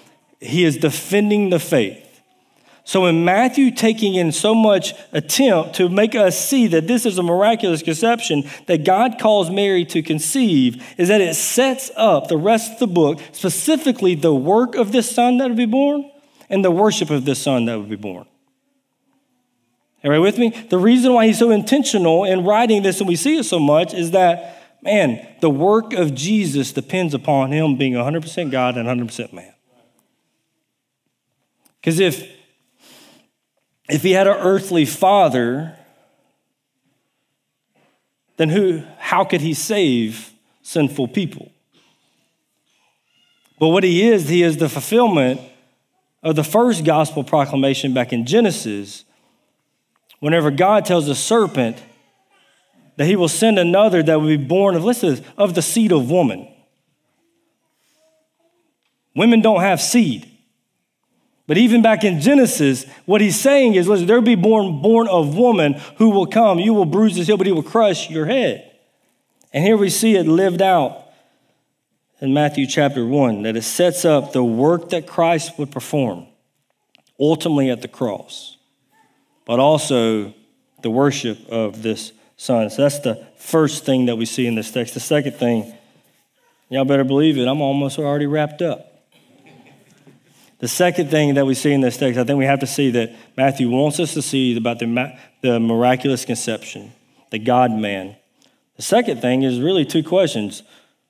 He 0.40 0.64
is 0.64 0.76
defending 0.78 1.50
the 1.50 1.60
faith. 1.60 2.01
So, 2.84 3.06
in 3.06 3.24
Matthew 3.24 3.70
taking 3.70 4.16
in 4.16 4.32
so 4.32 4.54
much 4.54 4.92
attempt 5.12 5.74
to 5.76 5.88
make 5.88 6.16
us 6.16 6.36
see 6.36 6.66
that 6.68 6.88
this 6.88 7.06
is 7.06 7.16
a 7.16 7.22
miraculous 7.22 7.80
conception 7.80 8.42
that 8.66 8.84
God 8.84 9.20
calls 9.20 9.50
Mary 9.50 9.84
to 9.86 10.02
conceive, 10.02 10.84
is 10.98 11.08
that 11.08 11.20
it 11.20 11.34
sets 11.34 11.92
up 11.96 12.26
the 12.26 12.36
rest 12.36 12.72
of 12.72 12.78
the 12.80 12.86
book, 12.88 13.20
specifically 13.32 14.16
the 14.16 14.34
work 14.34 14.74
of 14.74 14.90
this 14.90 15.08
son 15.08 15.38
that 15.38 15.48
would 15.48 15.56
be 15.56 15.66
born 15.66 16.10
and 16.50 16.64
the 16.64 16.72
worship 16.72 17.10
of 17.10 17.24
this 17.24 17.40
son 17.40 17.66
that 17.66 17.78
would 17.78 17.88
be 17.88 17.96
born. 17.96 18.26
Everybody 20.02 20.22
with 20.22 20.38
me? 20.38 20.66
The 20.68 20.78
reason 20.78 21.14
why 21.14 21.26
he's 21.26 21.38
so 21.38 21.52
intentional 21.52 22.24
in 22.24 22.44
writing 22.44 22.82
this 22.82 22.98
and 22.98 23.08
we 23.08 23.14
see 23.14 23.38
it 23.38 23.44
so 23.44 23.60
much 23.60 23.94
is 23.94 24.10
that, 24.10 24.60
man, 24.82 25.24
the 25.40 25.48
work 25.48 25.92
of 25.92 26.14
Jesus 26.14 26.72
depends 26.72 27.14
upon 27.14 27.52
him 27.52 27.76
being 27.76 27.92
100% 27.92 28.50
God 28.50 28.76
and 28.76 28.88
100% 28.88 29.32
man. 29.32 29.54
Because 31.80 32.00
if, 32.00 32.28
if 33.88 34.02
he 34.02 34.12
had 34.12 34.26
an 34.26 34.36
earthly 34.38 34.84
father, 34.84 35.76
then 38.36 38.48
who, 38.48 38.82
how 38.98 39.24
could 39.24 39.40
he 39.40 39.54
save 39.54 40.32
sinful 40.62 41.08
people? 41.08 41.50
But 43.58 43.68
what 43.68 43.84
he 43.84 44.08
is, 44.08 44.28
he 44.28 44.42
is 44.42 44.56
the 44.56 44.68
fulfillment 44.68 45.40
of 46.22 46.36
the 46.36 46.44
first 46.44 46.84
gospel 46.84 47.24
proclamation 47.24 47.94
back 47.94 48.12
in 48.12 48.26
Genesis 48.26 49.04
whenever 50.20 50.50
God 50.50 50.84
tells 50.84 51.06
the 51.06 51.14
serpent 51.14 51.76
that 52.96 53.06
he 53.06 53.16
will 53.16 53.28
send 53.28 53.58
another 53.58 54.02
that 54.02 54.20
will 54.20 54.28
be 54.28 54.36
born 54.36 54.74
of, 54.74 54.84
listen, 54.84 55.24
of 55.36 55.54
the 55.54 55.62
seed 55.62 55.92
of 55.92 56.10
woman. 56.10 56.48
Women 59.14 59.40
don't 59.42 59.60
have 59.60 59.80
seed. 59.80 60.31
But 61.46 61.58
even 61.58 61.82
back 61.82 62.04
in 62.04 62.20
Genesis, 62.20 62.84
what 63.04 63.20
he's 63.20 63.38
saying 63.38 63.74
is, 63.74 63.88
listen, 63.88 64.06
there'll 64.06 64.22
be 64.22 64.36
born, 64.36 64.80
born 64.80 65.08
of 65.08 65.36
woman 65.36 65.74
who 65.96 66.10
will 66.10 66.26
come. 66.26 66.58
You 66.58 66.72
will 66.72 66.84
bruise 66.84 67.16
his 67.16 67.26
heel, 67.26 67.36
but 67.36 67.46
he 67.46 67.52
will 67.52 67.62
crush 67.62 68.08
your 68.08 68.26
head. 68.26 68.70
And 69.52 69.64
here 69.64 69.76
we 69.76 69.90
see 69.90 70.16
it 70.16 70.26
lived 70.26 70.62
out 70.62 71.08
in 72.20 72.32
Matthew 72.32 72.66
chapter 72.66 73.04
1, 73.04 73.42
that 73.42 73.56
it 73.56 73.62
sets 73.62 74.04
up 74.04 74.32
the 74.32 74.44
work 74.44 74.90
that 74.90 75.06
Christ 75.06 75.58
would 75.58 75.72
perform 75.72 76.26
ultimately 77.18 77.68
at 77.70 77.82
the 77.82 77.88
cross 77.88 78.56
but 79.44 79.58
also 79.58 80.32
the 80.82 80.90
worship 80.90 81.48
of 81.48 81.82
this 81.82 82.12
son. 82.36 82.70
So 82.70 82.82
that's 82.82 83.00
the 83.00 83.26
first 83.36 83.84
thing 83.84 84.06
that 84.06 84.16
we 84.16 84.24
see 84.24 84.46
in 84.46 84.54
this 84.54 84.70
text. 84.70 84.94
The 84.94 85.00
second 85.00 85.32
thing, 85.32 85.72
y'all 86.68 86.84
better 86.84 87.04
believe 87.04 87.38
it, 87.38 87.46
I'm 87.46 87.60
almost 87.60 87.98
already 87.98 88.26
wrapped 88.26 88.62
up. 88.62 88.91
The 90.62 90.68
second 90.68 91.10
thing 91.10 91.34
that 91.34 91.44
we 91.44 91.54
see 91.54 91.72
in 91.72 91.80
this 91.80 91.96
text, 91.96 92.20
I 92.20 92.22
think 92.22 92.38
we 92.38 92.44
have 92.44 92.60
to 92.60 92.68
see 92.68 92.92
that 92.92 93.12
Matthew 93.36 93.68
wants 93.68 93.98
us 93.98 94.14
to 94.14 94.22
see 94.22 94.56
about 94.56 94.78
the, 94.78 95.18
the 95.40 95.58
miraculous 95.58 96.24
conception, 96.24 96.92
the 97.32 97.40
God 97.40 97.72
man. 97.72 98.14
The 98.76 98.82
second 98.82 99.20
thing 99.20 99.42
is 99.42 99.58
really 99.58 99.84
two 99.84 100.04
questions. 100.04 100.62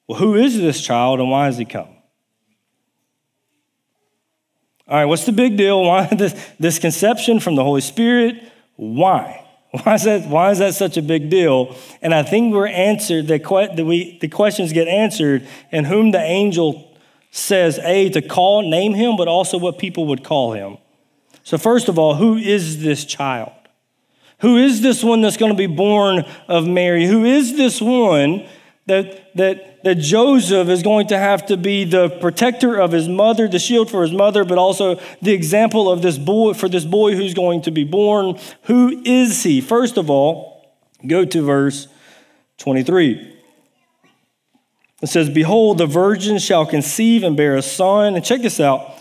Well, 0.09 0.19
who 0.19 0.37
is 0.37 0.57
this 0.57 0.81
child 0.81 1.21
and 1.21 1.31
why 1.31 1.45
has 1.45 1.59
he 1.59 1.67
come? 1.67 1.88
All 4.88 4.97
right, 4.97 5.05
what's 5.05 5.27
the 5.27 5.33
big 5.33 5.59
deal? 5.59 5.83
Why 5.85 6.07
this, 6.07 6.35
this 6.59 6.79
conception 6.79 7.38
from 7.38 7.55
the 7.55 7.62
Holy 7.62 7.83
Spirit? 7.83 8.43
Why? 8.77 9.47
Why 9.85 9.95
is, 9.95 10.05
that, 10.05 10.29
why 10.29 10.51
is 10.51 10.59
that 10.59 10.75
such 10.75 10.97
a 10.97 11.03
big 11.03 11.31
deal? 11.31 11.77
And 12.03 12.15
I 12.15 12.23
think 12.23 12.55
we're 12.55 12.67
answered, 12.67 13.27
the, 13.27 13.38
the, 13.75 13.85
we, 13.85 14.19
the 14.19 14.29
questions 14.29 14.73
get 14.73 14.88
answered 14.88 15.47
in 15.71 15.85
whom 15.85 16.11
the 16.11 16.21
angel 16.21 16.92
says, 17.33 17.81
A, 17.83 18.11
to 18.11 18.23
call, 18.23 18.62
name 18.62 18.92
him, 18.92 19.16
but 19.16 19.27
also 19.27 19.59
what 19.59 19.79
people 19.79 20.07
would 20.07 20.23
call 20.23 20.53
him. 20.53 20.77
So, 21.42 21.59
first 21.59 21.88
of 21.88 21.99
all, 21.99 22.14
who 22.14 22.37
is 22.37 22.83
this 22.83 23.05
child? 23.05 23.53
Who 24.40 24.59
is 24.59 24.83
this 24.83 25.03
one 25.03 25.23
that's 25.23 25.38
going 25.38 25.51
to 25.51 25.57
be 25.57 25.66
born 25.66 26.25
of 26.47 26.68
Mary? 26.68 27.07
Who 27.07 27.25
is 27.25 27.57
this 27.57 27.81
one 27.81 28.47
that, 28.87 29.35
that, 29.37 29.83
that 29.83 29.95
Joseph 29.97 30.68
is 30.68 30.83
going 30.83 31.07
to 31.09 31.18
have 31.18 31.47
to 31.47 31.57
be 31.57 31.85
the 31.85 32.11
protector 32.21 32.79
of 32.79 32.92
his 32.92 33.09
mother, 33.09 33.49
the 33.49 33.59
shield 33.59 33.90
for 33.90 34.03
his 34.03 34.12
mother, 34.12 34.45
but 34.45 34.59
also 34.59 35.01
the 35.23 35.33
example 35.33 35.90
of 35.90 36.03
this 36.03 36.18
boy 36.18 36.53
for 36.53 36.68
this 36.68 36.85
boy 36.85 37.16
who's 37.16 37.35
going 37.35 37.62
to 37.62 37.71
be 37.71 37.85
born. 37.85 38.38
Who 38.64 39.03
is 39.07 39.42
he? 39.42 39.61
First 39.61 39.97
of 39.97 40.11
all, 40.11 40.77
go 41.07 41.25
to 41.25 41.42
verse 41.42 41.88
23. 42.59 43.32
It 45.03 45.09
says, 45.09 45.29
Behold, 45.29 45.79
the 45.79 45.87
virgin 45.87 46.38
shall 46.38 46.65
conceive 46.65 47.25
and 47.25 47.37
bear 47.37 47.57
a 47.57 47.62
son. 47.62 48.15
And 48.15 48.25
check 48.25 48.41
this 48.41 48.61
out. 48.61 48.95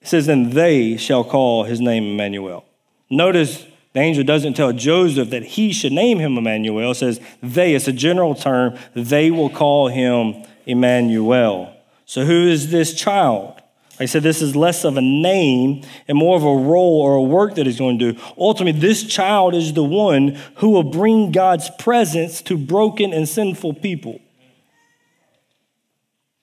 It 0.00 0.08
says, 0.08 0.28
And 0.28 0.52
they 0.52 0.96
shall 0.96 1.24
call 1.24 1.64
his 1.64 1.80
name 1.80 2.04
Emmanuel. 2.04 2.64
Notice 3.10 3.66
the 3.92 4.00
angel 4.00 4.24
doesn't 4.24 4.54
tell 4.54 4.72
Joseph 4.72 5.30
that 5.30 5.42
he 5.42 5.72
should 5.72 5.92
name 5.92 6.18
him 6.18 6.38
Emmanuel. 6.38 6.92
It 6.92 6.94
says 6.94 7.20
they, 7.42 7.74
it's 7.74 7.88
a 7.88 7.92
general 7.92 8.34
term, 8.34 8.78
they 8.94 9.30
will 9.30 9.50
call 9.50 9.88
him 9.88 10.44
Emmanuel. 10.64 11.74
So 12.06 12.24
who 12.24 12.48
is 12.48 12.70
this 12.70 12.94
child? 12.94 13.56
Like 13.92 14.02
I 14.02 14.06
said, 14.06 14.22
this 14.22 14.40
is 14.40 14.56
less 14.56 14.84
of 14.84 14.96
a 14.96 15.02
name 15.02 15.84
and 16.08 16.16
more 16.16 16.36
of 16.36 16.42
a 16.42 16.46
role 16.46 17.02
or 17.02 17.16
a 17.16 17.22
work 17.22 17.56
that 17.56 17.66
he's 17.66 17.78
going 17.78 17.98
to 17.98 18.12
do. 18.12 18.20
Ultimately, 18.38 18.80
this 18.80 19.04
child 19.04 19.54
is 19.54 19.74
the 19.74 19.84
one 19.84 20.38
who 20.56 20.70
will 20.70 20.82
bring 20.82 21.30
God's 21.30 21.68
presence 21.78 22.40
to 22.42 22.56
broken 22.56 23.12
and 23.12 23.28
sinful 23.28 23.74
people. 23.74 24.20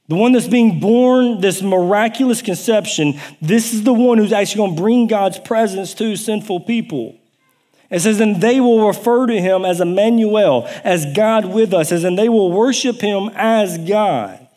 The 0.09 0.15
one 0.15 0.31
that's 0.31 0.47
being 0.47 0.79
born, 0.79 1.39
this 1.39 1.61
miraculous 1.61 2.41
conception, 2.41 3.19
this 3.41 3.73
is 3.75 3.83
the 3.83 3.93
one 3.93 4.17
who's 4.17 4.33
actually 4.33 4.57
going 4.57 4.75
to 4.75 4.81
bring 4.81 5.07
God's 5.07 5.37
presence 5.39 5.93
to 5.93 6.15
sinful 6.15 6.61
people. 6.61 7.15
It 7.91 7.99
says, 7.99 8.19
and 8.19 8.41
they 8.41 8.59
will 8.59 8.87
refer 8.87 9.27
to 9.27 9.39
him 9.39 9.65
as 9.65 9.79
Emmanuel, 9.79 10.67
as 10.83 11.05
God 11.15 11.45
with 11.45 11.75
us. 11.75 11.89
Says, 11.89 12.03
and 12.03 12.17
they 12.17 12.27
will 12.27 12.51
worship 12.51 12.99
him 13.01 13.29
as 13.35 13.77
God. 13.77 14.47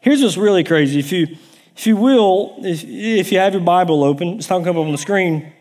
Here's 0.00 0.22
what's 0.22 0.38
really 0.38 0.64
crazy. 0.64 0.98
If 0.98 1.12
you, 1.12 1.36
if 1.76 1.86
you 1.86 1.96
will, 1.96 2.56
if, 2.60 2.82
if 2.82 3.30
you 3.30 3.38
have 3.38 3.52
your 3.52 3.62
Bible 3.62 4.04
open, 4.04 4.38
it's 4.38 4.48
not 4.48 4.64
coming 4.64 4.80
up 4.80 4.86
on 4.86 4.92
the 4.92 4.98
screen. 4.98 5.52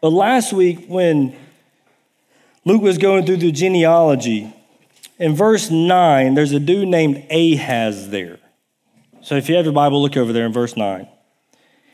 But 0.00 0.10
last 0.10 0.52
week, 0.52 0.86
when 0.88 1.36
Luke 2.64 2.82
was 2.82 2.98
going 2.98 3.24
through 3.24 3.36
the 3.36 3.52
genealogy, 3.52 4.52
in 5.20 5.36
verse 5.36 5.70
9, 5.70 6.34
there's 6.34 6.52
a 6.52 6.60
dude 6.60 6.88
named 6.88 7.24
Ahaz 7.30 8.10
there. 8.10 8.40
So 9.24 9.36
if 9.36 9.48
you 9.48 9.56
have 9.56 9.64
your 9.64 9.72
Bible, 9.72 10.02
look 10.02 10.18
over 10.18 10.34
there 10.34 10.44
in 10.44 10.52
verse 10.52 10.76
9. 10.76 11.08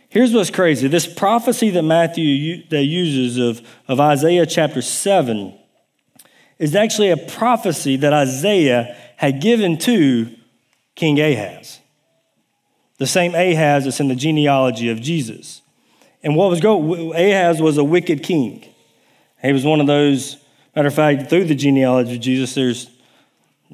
Here's 0.09 0.35
what's 0.35 0.51
crazy 0.51 0.89
this 0.89 1.07
prophecy 1.07 1.71
that 1.71 1.83
Matthew 1.83 2.67
that 2.71 2.83
uses 2.83 3.39
of, 3.39 3.65
of 3.87 4.01
Isaiah 4.01 4.45
chapter 4.47 4.83
7 4.83 5.57
is 6.59 6.75
actually 6.75 7.11
a 7.11 7.17
prophecy 7.17 7.95
that 7.97 8.13
Isaiah 8.13 8.97
had 9.17 9.41
given 9.41 9.79
to 9.79 10.35
King 10.97 11.21
Ahaz. 11.21 11.79
The 12.99 13.07
same 13.07 13.37
Ahaz 13.37 13.85
that's 13.85 14.01
in 14.01 14.09
the 14.09 14.17
genealogy 14.17 14.91
of 14.91 15.01
Jesus. 15.01 15.63
And 16.25 16.35
what 16.35 16.51
was 16.51 16.61
going, 16.61 17.15
Ahaz 17.15 17.63
was 17.63 17.79
a 17.79 17.85
wicked 17.85 18.25
king. 18.25 18.65
He 19.41 19.53
was 19.53 19.65
one 19.65 19.81
of 19.81 19.87
those, 19.87 20.37
matter 20.75 20.89
of 20.89 20.95
fact, 20.95 21.31
through 21.31 21.45
the 21.45 21.55
genealogy 21.55 22.17
of 22.17 22.21
Jesus, 22.21 22.55
there's, 22.55 22.91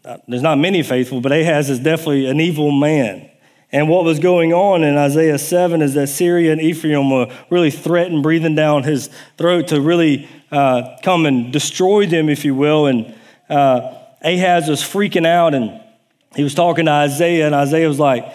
uh, 0.05 0.19
there's 0.29 0.43
not 0.43 0.59
many 0.59 0.83
faithful, 0.83 1.23
but 1.23 1.33
Ahaz 1.33 1.71
is 1.71 1.81
definitely 1.81 2.27
an 2.27 2.39
evil 2.39 2.71
man. 2.71 3.31
And 3.73 3.89
what 3.89 4.05
was 4.05 4.21
going 4.21 4.53
on 4.53 4.85
in 4.85 4.97
Isaiah 4.97 5.39
7 5.39 5.83
is 5.83 5.95
that 5.95 6.07
Syria 6.09 6.53
and 6.53 6.61
Ephraim 6.61 7.11
were 7.11 7.33
really 7.51 7.71
threatened, 7.71 8.23
breathing 8.23 8.55
down 8.55 8.85
his 8.85 9.11
throat 9.37 9.69
to 9.69 9.81
really 9.81 10.29
uh, 10.53 10.97
come 11.03 11.27
and 11.27 11.53
destroy 11.53 12.07
them, 12.07 12.29
if 12.29 12.45
you 12.45 12.55
will. 12.55 12.87
And 12.87 13.15
uh, 13.49 13.93
Ahaz 14.23 14.69
was 14.69 14.83
freaking 14.83 15.27
out 15.27 15.55
and 15.55 15.81
he 16.37 16.45
was 16.45 16.55
talking 16.55 16.85
to 16.85 16.91
Isaiah, 16.91 17.47
and 17.47 17.55
Isaiah 17.55 17.89
was 17.89 17.99
like, 17.99 18.31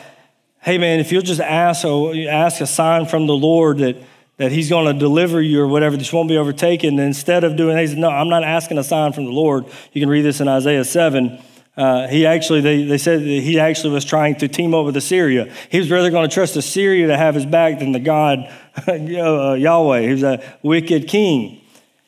Hey, 0.63 0.78
man, 0.78 1.00
if 1.00 1.12
you'll 1.12 1.22
just 1.22 1.41
ask, 1.41 1.86
or 1.86 2.13
ask 2.15 2.62
a 2.62 2.67
sign 2.67 3.08
from 3.08 3.26
the 3.26 3.34
Lord 3.34 3.80
that, 3.80 3.98
that 4.38 4.52
he's 4.52 4.70
going 4.70 4.86
to 4.86 5.00
deliver 5.00 5.41
you 5.41 5.60
or 5.62 5.67
whatever, 5.67 5.98
that 5.98 6.12
you 6.12 6.15
won't 6.15 6.30
be 6.30 6.38
overtaken. 6.38 7.00
And 7.00 7.00
instead 7.00 7.44
of 7.44 7.56
doing, 7.56 7.78
he 7.78 7.88
said, 7.88 7.98
No, 7.98 8.10
I'm 8.10 8.30
not 8.30 8.44
asking 8.44 8.78
a 8.78 8.84
sign 8.84 9.13
from 9.13 9.26
the 9.26 9.32
Lord. 9.32 9.65
You 9.91 10.02
can 10.02 10.10
read 10.10 10.24
this 10.24 10.39
in 10.39 10.48
Isaiah 10.48 10.84
7. 10.84 11.41
Uh, 11.82 12.08
he 12.08 12.28
actually, 12.28 12.62
they, 12.62 12.84
they 12.84 13.00
said 13.00 13.22
he 13.22 13.60
actually 13.60 13.91
was 13.91 14.06
trying 14.06 14.36
to 14.36 14.48
team 14.48 14.76
up 14.76 14.86
with 14.86 14.96
Assyria. 14.96 15.52
He 15.72 15.80
was 15.80 15.89
rather 15.89 16.12
going 16.12 16.30
to 16.30 16.32
trust 16.32 16.56
Assyria 16.56 17.08
to 17.08 17.17
have 17.17 17.34
his 17.34 17.48
back 17.48 17.80
than 17.80 17.91
the 17.91 18.00
God 18.00 18.48
uh, 18.88 18.94
Yahweh. 18.94 20.12
Was 20.12 20.22
a 20.22 20.58
wicked 20.62 21.08
king. 21.08 21.60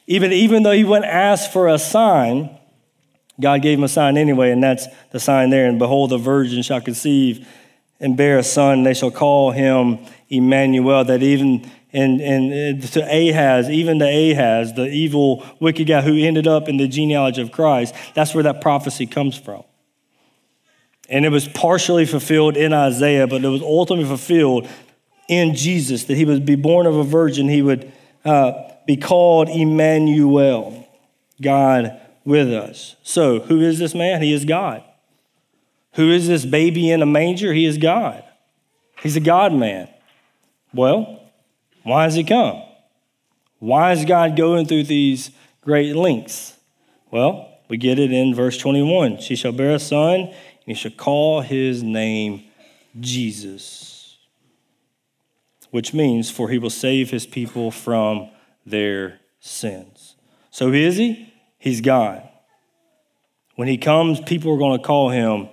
Even, 0.05 0.31
even 0.31 0.61
though 0.61 0.73
he 0.73 0.83
went 0.83 1.05
ask 1.05 1.49
for 1.49 1.69
a 1.69 1.79
sign, 1.79 2.55
God 3.41 3.63
gave 3.63 3.79
him 3.79 3.83
a 3.83 3.87
sign 3.87 4.15
anyway, 4.15 4.51
and 4.51 4.61
that's 4.61 4.85
the 5.09 5.19
sign 5.19 5.49
there. 5.49 5.67
And 5.67 5.79
behold, 5.79 6.11
the 6.11 6.19
virgin 6.19 6.61
shall 6.61 6.81
conceive 6.81 7.47
and 7.99 8.15
bear 8.15 8.37
a 8.37 8.43
son, 8.43 8.79
and 8.79 8.85
they 8.85 8.93
shall 8.93 9.09
call 9.09 9.49
him 9.49 9.97
Emmanuel. 10.29 11.03
That 11.03 11.23
even 11.23 11.67
and, 11.93 12.19
and 12.21 12.83
to 12.83 13.01
Ahaz, 13.01 13.69
even 13.69 13.99
to 13.99 14.05
Ahaz, 14.05 14.73
the 14.73 14.87
evil, 14.87 15.45
wicked 15.59 15.87
guy 15.87 16.01
who 16.01 16.17
ended 16.17 16.47
up 16.47 16.67
in 16.67 16.77
the 16.77 16.87
genealogy 16.87 17.41
of 17.41 17.51
Christ, 17.51 17.93
that's 18.15 18.33
where 18.33 18.43
that 18.43 18.61
prophecy 18.61 19.05
comes 19.05 19.37
from. 19.37 19.63
And 21.07 21.25
it 21.25 21.29
was 21.29 21.47
partially 21.47 22.05
fulfilled 22.05 22.57
in 22.57 22.73
Isaiah, 22.73 23.27
but 23.27 23.43
it 23.43 23.47
was 23.47 23.61
ultimately 23.61 24.07
fulfilled 24.07 24.67
in 25.27 25.55
Jesus, 25.55 26.05
that 26.05 26.15
he 26.15 26.25
would 26.25 26.45
be 26.45 26.55
born 26.55 26.85
of 26.85 26.95
a 26.95 27.03
virgin, 27.03 27.47
he 27.47 27.61
would 27.61 27.91
uh, 28.25 28.53
be 28.85 28.97
called 28.97 29.47
Emmanuel, 29.49 30.87
God 31.41 31.99
with 32.25 32.51
us. 32.51 32.95
So, 33.03 33.39
who 33.41 33.61
is 33.61 33.79
this 33.79 33.93
man? 33.93 34.21
He 34.21 34.33
is 34.33 34.45
God. 34.45 34.83
Who 35.93 36.09
is 36.09 36.27
this 36.27 36.45
baby 36.45 36.89
in 36.89 37.01
a 37.01 37.05
manger? 37.05 37.53
He 37.53 37.65
is 37.65 37.77
God. 37.77 38.23
He's 39.01 39.15
a 39.15 39.21
God 39.21 39.53
man. 39.53 39.87
Well, 40.73 41.22
why 41.83 42.03
has 42.03 42.15
he 42.15 42.23
come? 42.23 42.61
Why 43.59 43.91
is 43.93 44.05
God 44.05 44.35
going 44.35 44.65
through 44.65 44.83
these 44.83 45.31
great 45.61 45.95
lengths? 45.95 46.57
Well, 47.11 47.49
we 47.69 47.77
get 47.77 47.99
it 47.99 48.11
in 48.11 48.35
verse 48.35 48.57
21. 48.57 49.19
She 49.19 49.35
shall 49.35 49.51
bear 49.51 49.75
a 49.75 49.79
son, 49.79 50.21
and 50.21 50.33
he 50.65 50.73
shall 50.73 50.91
call 50.91 51.41
his 51.41 51.83
name 51.83 52.43
Jesus, 52.99 54.17
which 55.71 55.93
means, 55.93 56.29
for 56.29 56.49
he 56.49 56.57
will 56.57 56.69
save 56.69 57.09
his 57.09 57.25
people 57.25 57.71
from 57.71 58.29
their 58.65 59.19
sins. 59.39 60.15
So 60.51 60.67
who 60.67 60.73
is 60.73 60.97
he? 60.97 61.33
He's 61.57 61.81
God. 61.81 62.27
When 63.55 63.67
he 63.67 63.77
comes, 63.77 64.19
people 64.19 64.53
are 64.53 64.57
going 64.57 64.77
to 64.77 64.85
call 64.85 65.09
him 65.09 65.49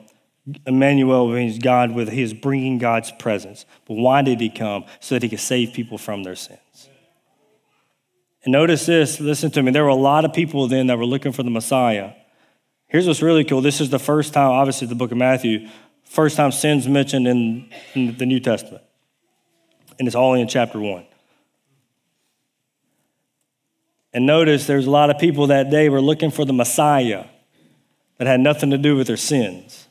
Emmanuel 0.66 1.28
means 1.28 1.58
God 1.58 1.92
with 1.92 2.08
his 2.08 2.32
bringing 2.34 2.78
God's 2.78 3.12
presence. 3.12 3.66
But 3.86 3.94
why 3.94 4.22
did 4.22 4.40
he 4.40 4.48
come? 4.48 4.84
So 5.00 5.14
that 5.14 5.22
he 5.22 5.28
could 5.28 5.40
save 5.40 5.72
people 5.72 5.98
from 5.98 6.22
their 6.22 6.36
sins. 6.36 6.88
And 8.42 8.52
notice 8.52 8.86
this, 8.86 9.20
listen 9.20 9.50
to 9.52 9.62
me. 9.62 9.70
There 9.70 9.82
were 9.84 9.90
a 9.90 9.94
lot 9.94 10.24
of 10.24 10.32
people 10.32 10.66
then 10.66 10.86
that 10.86 10.96
were 10.96 11.04
looking 11.04 11.32
for 11.32 11.42
the 11.42 11.50
Messiah. 11.50 12.12
Here's 12.86 13.06
what's 13.06 13.22
really 13.22 13.44
cool. 13.44 13.60
This 13.60 13.80
is 13.80 13.90
the 13.90 13.98
first 13.98 14.32
time, 14.32 14.50
obviously, 14.50 14.86
the 14.86 14.94
book 14.94 15.12
of 15.12 15.18
Matthew, 15.18 15.68
first 16.04 16.36
time 16.36 16.50
sin's 16.50 16.88
mentioned 16.88 17.28
in, 17.28 17.68
in 17.94 18.16
the 18.16 18.26
New 18.26 18.40
Testament. 18.40 18.82
And 19.98 20.08
it's 20.08 20.16
all 20.16 20.34
in 20.34 20.48
chapter 20.48 20.80
one. 20.80 21.04
And 24.12 24.26
notice 24.26 24.66
there's 24.66 24.86
a 24.86 24.90
lot 24.90 25.10
of 25.10 25.18
people 25.18 25.48
that 25.48 25.70
day 25.70 25.88
were 25.88 26.00
looking 26.00 26.30
for 26.30 26.44
the 26.44 26.54
Messiah 26.54 27.26
that 28.16 28.26
had 28.26 28.40
nothing 28.40 28.70
to 28.70 28.78
do 28.78 28.96
with 28.96 29.06
their 29.06 29.16
sins. 29.18 29.86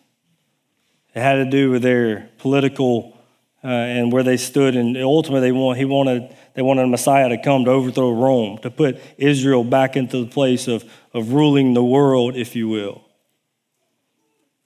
It 1.15 1.21
had 1.21 1.35
to 1.35 1.45
do 1.45 1.71
with 1.71 1.81
their 1.81 2.29
political 2.37 3.17
uh, 3.63 3.67
and 3.67 4.11
where 4.11 4.23
they 4.23 4.37
stood. 4.37 4.75
And 4.75 4.95
ultimately, 4.97 5.47
they 5.47 5.51
want, 5.51 5.77
he 5.77 5.85
wanted, 5.85 6.35
they 6.53 6.61
wanted 6.61 6.83
a 6.83 6.87
Messiah 6.87 7.29
to 7.29 7.37
come 7.37 7.65
to 7.65 7.71
overthrow 7.71 8.11
Rome, 8.11 8.57
to 8.59 8.71
put 8.71 8.99
Israel 9.17 9.63
back 9.63 9.95
into 9.95 10.23
the 10.23 10.29
place 10.29 10.67
of, 10.67 10.89
of 11.13 11.33
ruling 11.33 11.73
the 11.73 11.83
world, 11.83 12.35
if 12.35 12.55
you 12.55 12.69
will. 12.69 13.03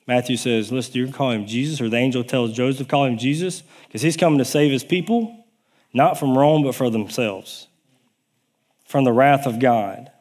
Matthew 0.05 0.35
says, 0.35 0.71
listen, 0.71 0.93
you 0.95 1.05
can 1.05 1.13
call 1.13 1.31
him 1.31 1.47
Jesus, 1.47 1.79
or 1.79 1.87
the 1.87 1.97
angel 1.97 2.23
tells 2.23 2.51
Joseph, 2.51 2.89
call 2.89 3.05
him 3.05 3.17
Jesus, 3.17 3.63
because 3.87 4.01
he's 4.01 4.17
coming 4.17 4.37
to 4.39 4.45
save 4.45 4.71
his 4.71 4.83
people, 4.83 5.45
not 5.93 6.19
from 6.19 6.37
Rome, 6.37 6.63
but 6.63 6.75
for 6.75 6.89
themselves, 6.89 7.67
from 8.83 9.05
the 9.05 9.13
wrath 9.13 9.45
of 9.45 9.59
God. 9.59 10.11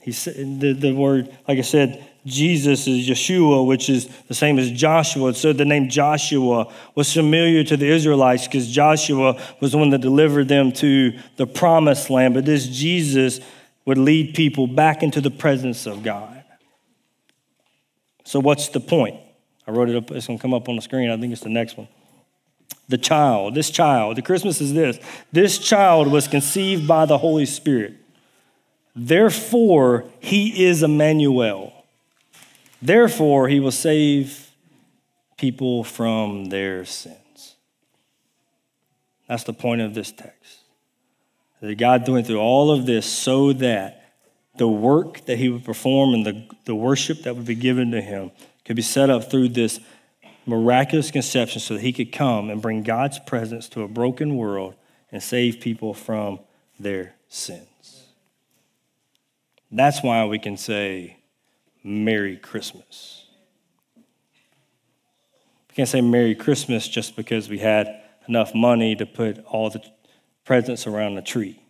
He 0.00 0.12
said 0.12 0.60
the, 0.60 0.72
the 0.72 0.92
word, 0.92 1.36
like 1.48 1.58
I 1.58 1.62
said, 1.62 2.08
Jesus 2.26 2.86
is 2.86 3.08
Yeshua, 3.08 3.66
which 3.66 3.88
is 3.88 4.06
the 4.28 4.34
same 4.34 4.58
as 4.58 4.70
Joshua. 4.70 5.34
So 5.34 5.52
the 5.52 5.64
name 5.64 5.88
Joshua 5.88 6.72
was 6.94 7.12
familiar 7.12 7.64
to 7.64 7.76
the 7.76 7.86
Israelites 7.86 8.46
because 8.46 8.70
Joshua 8.70 9.40
was 9.60 9.72
the 9.72 9.78
one 9.78 9.90
that 9.90 10.00
delivered 10.00 10.48
them 10.48 10.72
to 10.72 11.18
the 11.36 11.46
promised 11.46 12.10
land. 12.10 12.34
But 12.34 12.44
this 12.44 12.66
Jesus 12.66 13.40
would 13.86 13.98
lead 13.98 14.34
people 14.34 14.66
back 14.66 15.02
into 15.02 15.20
the 15.20 15.30
presence 15.30 15.86
of 15.86 16.02
God. 16.02 16.44
So, 18.24 18.38
what's 18.38 18.68
the 18.68 18.80
point? 18.80 19.18
I 19.66 19.72
wrote 19.72 19.88
it 19.88 19.96
up, 19.96 20.10
it's 20.10 20.26
going 20.26 20.38
to 20.38 20.42
come 20.42 20.54
up 20.54 20.68
on 20.68 20.76
the 20.76 20.82
screen. 20.82 21.10
I 21.10 21.16
think 21.16 21.32
it's 21.32 21.42
the 21.42 21.48
next 21.48 21.76
one. 21.76 21.88
The 22.88 22.98
child, 22.98 23.54
this 23.54 23.70
child, 23.70 24.16
the 24.16 24.22
Christmas 24.22 24.60
is 24.60 24.74
this. 24.74 24.98
This 25.32 25.58
child 25.58 26.08
was 26.08 26.28
conceived 26.28 26.86
by 26.86 27.06
the 27.06 27.18
Holy 27.18 27.46
Spirit. 27.46 27.94
Therefore, 28.94 30.04
he 30.18 30.66
is 30.66 30.82
Emmanuel. 30.82 31.72
Therefore, 32.82 33.48
he 33.48 33.60
will 33.60 33.70
save 33.70 34.50
people 35.36 35.84
from 35.84 36.46
their 36.46 36.84
sins. 36.84 37.56
That's 39.28 39.44
the 39.44 39.52
point 39.52 39.80
of 39.80 39.94
this 39.94 40.12
text. 40.12 40.58
That 41.60 41.76
God 41.76 42.08
went 42.08 42.26
through 42.26 42.40
all 42.40 42.70
of 42.70 42.86
this 42.86 43.06
so 43.06 43.52
that 43.54 44.14
the 44.56 44.68
work 44.68 45.24
that 45.26 45.38
he 45.38 45.48
would 45.48 45.64
perform 45.64 46.14
and 46.14 46.26
the, 46.26 46.46
the 46.64 46.74
worship 46.74 47.22
that 47.22 47.36
would 47.36 47.46
be 47.46 47.54
given 47.54 47.90
to 47.92 48.00
him 48.00 48.30
could 48.64 48.76
be 48.76 48.82
set 48.82 49.08
up 49.08 49.30
through 49.30 49.48
this 49.50 49.78
miraculous 50.46 51.10
conception 51.10 51.60
so 51.60 51.74
that 51.74 51.80
he 51.80 51.92
could 51.92 52.12
come 52.12 52.50
and 52.50 52.60
bring 52.60 52.82
God's 52.82 53.18
presence 53.20 53.68
to 53.70 53.82
a 53.82 53.88
broken 53.88 54.36
world 54.36 54.74
and 55.12 55.22
save 55.22 55.60
people 55.60 55.94
from 55.94 56.40
their 56.78 57.14
sins. 57.28 58.06
That's 59.70 60.02
why 60.02 60.24
we 60.24 60.38
can 60.38 60.56
say, 60.56 61.18
Merry 61.82 62.36
Christmas. 62.36 63.26
We 65.68 65.74
can't 65.74 65.88
say 65.88 66.00
Merry 66.00 66.34
Christmas 66.34 66.88
just 66.88 67.16
because 67.16 67.48
we 67.48 67.58
had 67.58 68.02
enough 68.28 68.54
money 68.54 68.94
to 68.96 69.06
put 69.06 69.44
all 69.46 69.70
the 69.70 69.82
presents 70.44 70.86
around 70.86 71.14
the 71.14 71.22
tree. 71.22 71.62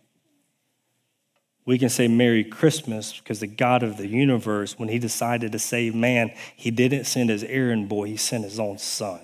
We 1.65 1.77
can 1.77 1.89
say 1.89 2.07
Merry 2.07 2.43
Christmas 2.43 3.13
because 3.13 3.39
the 3.39 3.47
God 3.47 3.83
of 3.83 3.97
the 3.97 4.07
universe, 4.07 4.77
when 4.79 4.89
he 4.89 4.97
decided 4.97 5.51
to 5.51 5.59
save 5.59 5.93
man, 5.93 6.31
he 6.55 6.71
didn't 6.71 7.05
send 7.05 7.29
his 7.29 7.43
errand 7.43 7.87
boy, 7.87 8.07
he 8.07 8.17
sent 8.17 8.43
his 8.43 8.59
own 8.59 8.79
son. 8.79 9.19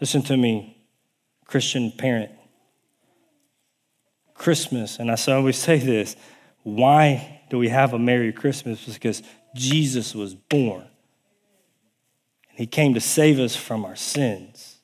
Listen 0.00 0.22
to 0.22 0.36
me, 0.36 0.76
Christian 1.46 1.92
parent. 1.92 2.32
Christmas, 4.34 4.98
and 4.98 5.10
I 5.10 5.16
always 5.28 5.56
say 5.56 5.78
this 5.78 6.16
why 6.66 7.42
do 7.48 7.58
we 7.58 7.68
have 7.68 7.92
a 7.92 7.98
Merry 7.98 8.32
Christmas? 8.32 8.84
Because 8.92 9.22
Jesus 9.54 10.16
was 10.16 10.34
born. 10.34 10.80
And 10.80 12.58
he 12.58 12.66
came 12.66 12.92
to 12.94 13.00
save 13.00 13.38
us 13.38 13.54
from 13.54 13.84
our 13.84 13.94
sins. 13.94 14.78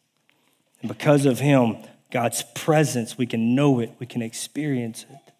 And 0.81 0.89
because 0.89 1.27
of 1.27 1.41
him, 1.41 1.79
God's 2.13 2.45
presence, 2.55 3.19
we 3.19 3.27
can 3.27 3.57
know 3.57 3.81
it, 3.81 3.91
we 3.99 4.07
can 4.07 4.23
experience 4.23 5.07
it. 5.11 5.33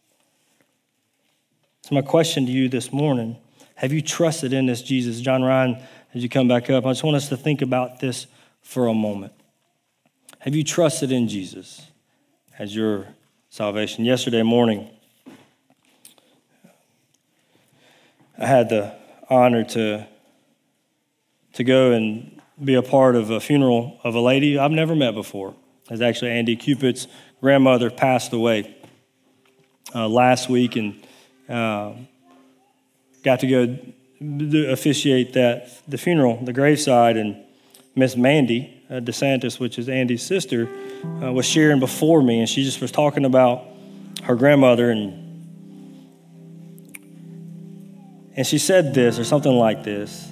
So, 1.83 1.95
my 1.95 2.03
question 2.03 2.45
to 2.47 2.51
you 2.51 2.69
this 2.69 2.93
morning 2.93 3.37
have 3.77 3.93
you 3.93 4.03
trusted 4.03 4.53
in 4.53 4.67
this 4.67 4.83
Jesus? 4.83 5.21
John 5.21 5.45
Ryan, 5.45 5.81
as 6.13 6.25
you 6.25 6.29
come 6.29 6.49
back 6.49 6.69
up, 6.71 6.85
I 6.85 6.91
just 6.91 7.05
want 7.05 7.15
us 7.15 7.29
to 7.29 7.37
think 7.37 7.63
about 7.63 8.01
this 8.01 8.27
for 8.63 8.89
a 8.89 8.95
moment. 8.95 9.33
Have 10.41 10.57
you 10.57 10.65
trusted 10.65 11.13
in 11.13 11.29
Jesus 11.29 11.87
as 12.59 12.75
your 12.75 13.07
salvation? 13.49 14.05
Yesterday 14.05 14.43
morning, 14.43 14.91
I 18.39 18.47
had 18.47 18.69
the 18.69 18.95
honor 19.29 19.65
to, 19.65 20.07
to 21.55 21.65
go 21.65 21.93
and 21.93 22.41
be 22.63 22.75
a 22.75 22.83
part 22.83 23.17
of 23.17 23.31
a 23.31 23.41
funeral 23.41 23.99
of 24.05 24.15
a 24.15 24.21
lady 24.21 24.59
I've 24.59 24.71
never 24.71 24.95
met 24.95 25.15
before. 25.15 25.55
It's 25.91 26.01
actually 26.01 26.31
Andy 26.33 26.57
Cupid's 26.57 27.09
grandmother 27.41 27.91
passed 27.91 28.33
away 28.33 28.77
uh, 29.95 30.09
last 30.09 30.49
week 30.49 30.77
and 30.77 31.07
uh, 31.49 31.93
got 33.23 33.41
to 33.41 33.47
go 33.47 33.79
officiate 34.71 35.33
that 35.35 35.69
the 35.89 35.99
funeral, 35.99 36.43
the 36.45 36.53
graveside, 36.53 37.17
and 37.17 37.37
Miss 37.95 38.17
Mandy 38.17 38.83
uh, 38.89 38.95
DeSantis, 38.95 39.59
which 39.59 39.79
is 39.79 39.89
Andy's 39.89 40.23
sister, 40.23 40.69
uh, 41.23 41.33
was 41.33 41.45
sharing 41.45 41.81
before 41.81 42.23
me, 42.23 42.39
and 42.39 42.49
she 42.49 42.63
just 42.63 42.81
was 42.81 42.93
talking 42.93 43.25
about 43.25 43.65
her 44.23 44.37
grandmother 44.37 44.91
and 44.91 45.22
And 48.35 48.47
she 48.47 48.59
said 48.59 48.95
this, 48.95 49.19
or 49.19 49.25
something 49.25 49.53
like 49.53 49.85
this. 49.85 50.27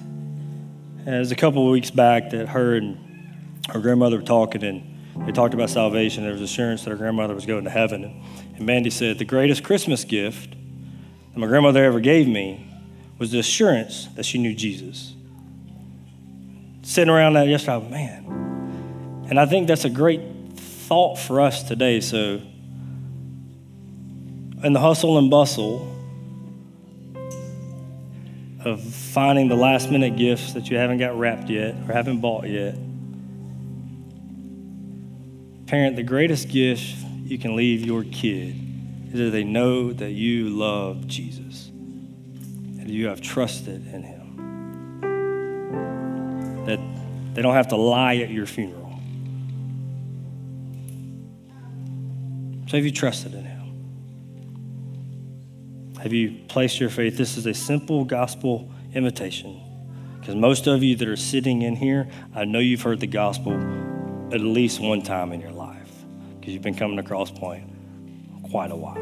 And 1.06 1.14
it 1.14 1.18
was 1.18 1.32
a 1.32 1.36
couple 1.36 1.66
of 1.66 1.72
weeks 1.72 1.90
back 1.90 2.30
that 2.30 2.48
her 2.48 2.76
and 2.76 2.98
her 3.68 3.80
grandmother 3.80 4.16
were 4.16 4.22
talking, 4.22 4.62
and 4.62 5.26
they 5.26 5.32
talked 5.32 5.54
about 5.54 5.70
salvation. 5.70 6.22
There 6.22 6.32
was 6.32 6.40
assurance 6.40 6.84
that 6.84 6.90
her 6.90 6.96
grandmother 6.96 7.34
was 7.34 7.46
going 7.46 7.64
to 7.64 7.70
heaven. 7.70 8.04
And 8.56 8.66
Mandy 8.66 8.90
said, 8.90 9.18
The 9.18 9.24
greatest 9.24 9.64
Christmas 9.64 10.04
gift 10.04 10.50
that 10.50 11.38
my 11.38 11.46
grandmother 11.46 11.84
ever 11.84 12.00
gave 12.00 12.26
me 12.26 12.66
was 13.18 13.32
the 13.32 13.38
assurance 13.38 14.06
that 14.16 14.24
she 14.24 14.38
knew 14.38 14.54
Jesus. 14.54 15.14
Sitting 16.82 17.10
around 17.10 17.34
that 17.34 17.48
yesterday, 17.48 17.86
man. 17.90 19.26
And 19.28 19.38
I 19.38 19.44
think 19.46 19.68
that's 19.68 19.84
a 19.84 19.90
great 19.90 20.22
thought 20.56 21.18
for 21.18 21.40
us 21.40 21.62
today. 21.62 22.00
So, 22.00 22.40
in 24.62 24.72
the 24.72 24.80
hustle 24.80 25.18
and 25.18 25.30
bustle, 25.30 25.99
of 28.64 28.82
finding 28.82 29.48
the 29.48 29.56
last 29.56 29.90
minute 29.90 30.16
gifts 30.16 30.52
that 30.52 30.70
you 30.70 30.76
haven't 30.76 30.98
got 30.98 31.18
wrapped 31.18 31.48
yet 31.48 31.74
or 31.88 31.92
haven't 31.92 32.20
bought 32.20 32.46
yet. 32.46 32.74
Parent, 35.66 35.96
the 35.96 36.02
greatest 36.02 36.48
gift 36.48 36.96
you 37.24 37.38
can 37.38 37.56
leave 37.56 37.80
your 37.80 38.04
kid 38.04 38.56
is 39.12 39.18
that 39.18 39.30
they 39.30 39.44
know 39.44 39.92
that 39.92 40.10
you 40.10 40.50
love 40.50 41.06
Jesus 41.06 41.68
and 41.68 42.90
you 42.90 43.06
have 43.06 43.20
trusted 43.20 43.86
in 43.86 44.02
him. 44.02 44.20
That 46.66 46.80
they 47.34 47.42
don't 47.42 47.54
have 47.54 47.68
to 47.68 47.76
lie 47.76 48.16
at 48.16 48.30
your 48.30 48.46
funeral. 48.46 49.00
So 52.68 52.76
have 52.76 52.84
you 52.84 52.92
trusted 52.92 53.34
in 53.34 53.44
him? 53.44 53.59
Have 56.02 56.14
you 56.14 56.40
placed 56.48 56.80
your 56.80 56.88
faith? 56.88 57.18
This 57.18 57.36
is 57.36 57.44
a 57.44 57.52
simple 57.52 58.06
gospel 58.06 58.70
invitation. 58.94 59.60
Because 60.18 60.34
most 60.34 60.66
of 60.66 60.82
you 60.82 60.96
that 60.96 61.06
are 61.06 61.16
sitting 61.16 61.60
in 61.60 61.76
here, 61.76 62.08
I 62.34 62.46
know 62.46 62.58
you've 62.58 62.80
heard 62.80 63.00
the 63.00 63.06
gospel 63.06 63.52
at 64.32 64.40
least 64.40 64.80
one 64.80 65.02
time 65.02 65.30
in 65.32 65.42
your 65.42 65.50
life. 65.50 65.90
because 66.40 66.54
you've 66.54 66.62
been 66.62 66.74
coming 66.74 66.96
to 66.96 67.02
Cross 67.02 67.32
Point 67.32 67.70
quite 68.50 68.70
a 68.70 68.76
while. 68.76 68.96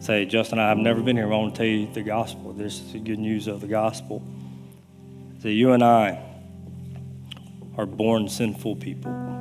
Say, 0.00 0.26
Justin, 0.26 0.60
I've 0.60 0.78
never 0.78 1.00
been 1.00 1.16
here. 1.16 1.26
I 1.26 1.36
want 1.36 1.54
to 1.54 1.58
tell 1.58 1.66
you 1.66 1.92
the 1.92 2.02
gospel. 2.02 2.52
This 2.52 2.80
is 2.80 2.92
the 2.92 3.00
good 3.00 3.18
news 3.18 3.48
of 3.48 3.60
the 3.60 3.66
gospel. 3.66 4.22
Say, 5.40 5.50
you 5.50 5.72
and 5.72 5.82
I 5.82 6.22
are 7.76 7.86
born 7.86 8.28
sinful 8.28 8.76
people. 8.76 9.31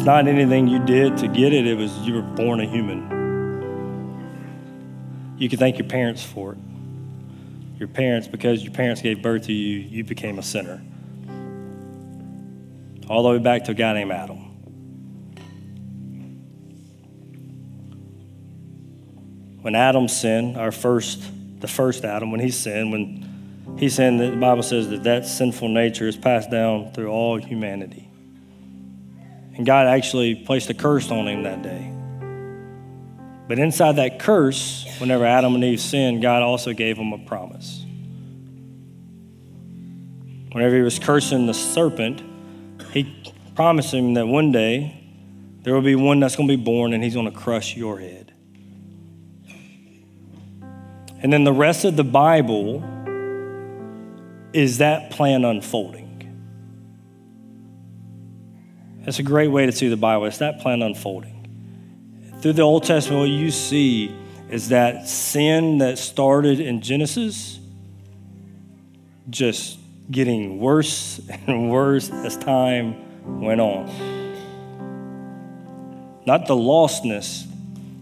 It's 0.00 0.06
not 0.06 0.26
anything 0.26 0.66
you 0.66 0.78
did 0.78 1.18
to 1.18 1.28
get 1.28 1.52
it, 1.52 1.66
it 1.66 1.76
was 1.76 1.94
you 1.98 2.14
were 2.14 2.22
born 2.22 2.58
a 2.60 2.64
human. 2.64 3.04
You 5.36 5.46
can 5.50 5.58
thank 5.58 5.76
your 5.76 5.88
parents 5.88 6.24
for 6.24 6.52
it. 6.52 6.58
Your 7.78 7.86
parents, 7.86 8.26
because 8.26 8.64
your 8.64 8.72
parents 8.72 9.02
gave 9.02 9.20
birth 9.20 9.44
to 9.44 9.52
you, 9.52 9.80
you 9.80 10.02
became 10.02 10.38
a 10.38 10.42
sinner. 10.42 10.80
All 13.10 13.22
the 13.22 13.28
way 13.28 13.36
back 13.40 13.64
to 13.64 13.72
a 13.72 13.74
guy 13.74 13.92
named 13.92 14.10
Adam. 14.10 14.38
When 19.60 19.74
Adam 19.74 20.08
sinned, 20.08 20.56
our 20.56 20.72
first, 20.72 21.22
the 21.60 21.68
first 21.68 22.06
Adam, 22.06 22.30
when 22.30 22.40
he 22.40 22.50
sinned, 22.50 22.90
when 22.90 23.76
he 23.78 23.90
sinned, 23.90 24.18
the 24.18 24.34
Bible 24.34 24.62
says 24.62 24.88
that 24.88 25.02
that 25.02 25.26
sinful 25.26 25.68
nature 25.68 26.08
is 26.08 26.16
passed 26.16 26.50
down 26.50 26.90
through 26.92 27.08
all 27.08 27.36
humanity. 27.36 28.09
And 29.56 29.66
God 29.66 29.86
actually 29.86 30.34
placed 30.34 30.70
a 30.70 30.74
curse 30.74 31.10
on 31.10 31.28
him 31.28 31.42
that 31.42 31.62
day. 31.62 31.92
But 33.48 33.58
inside 33.58 33.96
that 33.96 34.20
curse, 34.20 34.86
whenever 34.98 35.24
Adam 35.24 35.54
and 35.54 35.64
Eve 35.64 35.80
sinned, 35.80 36.22
God 36.22 36.42
also 36.42 36.72
gave 36.72 36.96
them 36.96 37.12
a 37.12 37.18
promise. 37.18 37.84
Whenever 40.52 40.76
he 40.76 40.82
was 40.82 40.98
cursing 40.98 41.46
the 41.46 41.54
serpent, 41.54 42.22
he 42.92 43.34
promised 43.54 43.92
him 43.92 44.14
that 44.14 44.26
one 44.26 44.52
day 44.52 44.96
there 45.62 45.74
will 45.74 45.82
be 45.82 45.94
one 45.94 46.20
that's 46.20 46.36
going 46.36 46.48
to 46.48 46.56
be 46.56 46.62
born 46.62 46.92
and 46.92 47.02
he's 47.04 47.14
going 47.14 47.30
to 47.30 47.36
crush 47.36 47.76
your 47.76 47.98
head. 47.98 48.32
And 51.22 51.32
then 51.32 51.44
the 51.44 51.52
rest 51.52 51.84
of 51.84 51.96
the 51.96 52.04
Bible 52.04 52.82
is 54.52 54.78
that 54.78 55.10
plan 55.10 55.44
unfolding. 55.44 55.99
That's 59.04 59.18
a 59.18 59.22
great 59.22 59.48
way 59.48 59.66
to 59.66 59.72
see 59.72 59.88
the 59.88 59.96
Bible. 59.96 60.26
It's 60.26 60.38
that 60.38 60.60
plan 60.60 60.82
unfolding. 60.82 61.36
Through 62.42 62.54
the 62.54 62.62
Old 62.62 62.84
Testament, 62.84 63.20
what 63.20 63.30
you 63.30 63.50
see 63.50 64.14
is 64.50 64.70
that 64.70 65.08
sin 65.08 65.78
that 65.78 65.98
started 65.98 66.60
in 66.60 66.80
Genesis 66.82 67.58
just 69.30 69.78
getting 70.10 70.58
worse 70.58 71.20
and 71.46 71.70
worse 71.70 72.10
as 72.10 72.36
time 72.36 73.40
went 73.40 73.60
on. 73.60 73.86
Not 76.26 76.46
the 76.46 76.54
lostness, 76.54 77.46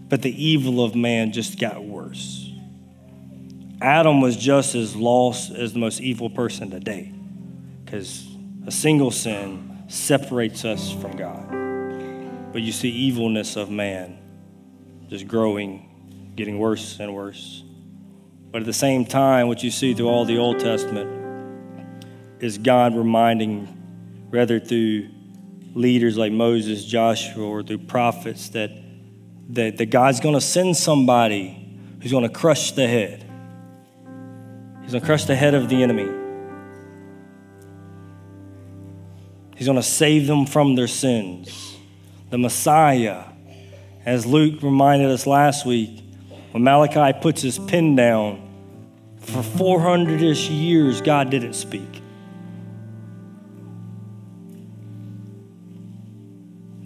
but 0.09 0.21
the 0.21 0.43
evil 0.43 0.83
of 0.83 0.95
man 0.95 1.31
just 1.31 1.59
got 1.59 1.83
worse. 1.83 2.51
Adam 3.81 4.19
was 4.19 4.35
just 4.35 4.75
as 4.75 4.95
lost 4.95 5.51
as 5.51 5.71
the 5.71 5.79
most 5.79 6.01
evil 6.01 6.29
person 6.29 6.69
today 6.69 7.13
because 7.85 8.27
a 8.67 8.71
single 8.71 9.11
sin 9.11 9.68
separates 9.89 10.63
us 10.63 10.93
from 10.93 11.17
God. 11.17 12.53
But 12.53 12.61
you 12.61 12.71
see 12.71 12.89
evilness 12.89 13.55
of 13.55 13.69
man 13.69 14.17
just 15.09 15.27
growing, 15.27 16.31
getting 16.35 16.59
worse 16.59 16.99
and 16.99 17.13
worse. 17.13 17.63
But 18.51 18.61
at 18.61 18.65
the 18.65 18.73
same 18.73 19.05
time, 19.05 19.47
what 19.47 19.63
you 19.63 19.71
see 19.71 19.93
through 19.93 20.07
all 20.07 20.25
the 20.25 20.37
Old 20.37 20.59
Testament 20.59 21.09
is 22.39 22.57
God 22.57 22.95
reminding, 22.95 24.27
rather 24.29 24.59
through 24.59 25.09
leaders 25.73 26.17
like 26.17 26.31
Moses, 26.31 26.85
Joshua, 26.85 27.43
or 27.43 27.63
through 27.63 27.79
prophets, 27.79 28.49
that, 28.49 28.71
that, 29.49 29.77
that 29.77 29.87
God's 29.87 30.19
going 30.19 30.35
to 30.35 30.41
send 30.41 30.77
somebody 30.77 31.77
who's 32.01 32.11
going 32.11 32.27
to 32.27 32.33
crush 32.33 32.71
the 32.71 32.87
head. 32.87 33.25
He's 34.83 34.91
going 34.91 35.01
to 35.01 35.05
crush 35.05 35.25
the 35.25 35.35
head 35.35 35.53
of 35.53 35.69
the 35.69 35.83
enemy. 35.83 36.18
He's 39.59 39.67
going 39.67 39.75
to 39.75 39.83
save 39.83 40.25
them 40.25 40.45
from 40.45 40.75
their 40.75 40.87
sins. 40.87 41.75
The 42.29 42.37
Messiah 42.37 43.25
as 44.05 44.25
Luke 44.25 44.63
reminded 44.63 45.11
us 45.11 45.27
last 45.27 45.65
week, 45.65 46.01
when 46.51 46.63
Malachi 46.63 47.19
puts 47.19 47.41
his 47.41 47.59
pen 47.59 47.93
down, 47.93 48.41
for 49.19 49.43
400 49.43 50.21
ish 50.21 50.49
years, 50.49 51.01
God 51.01 51.29
didn't 51.29 51.55
speak. 51.55 52.01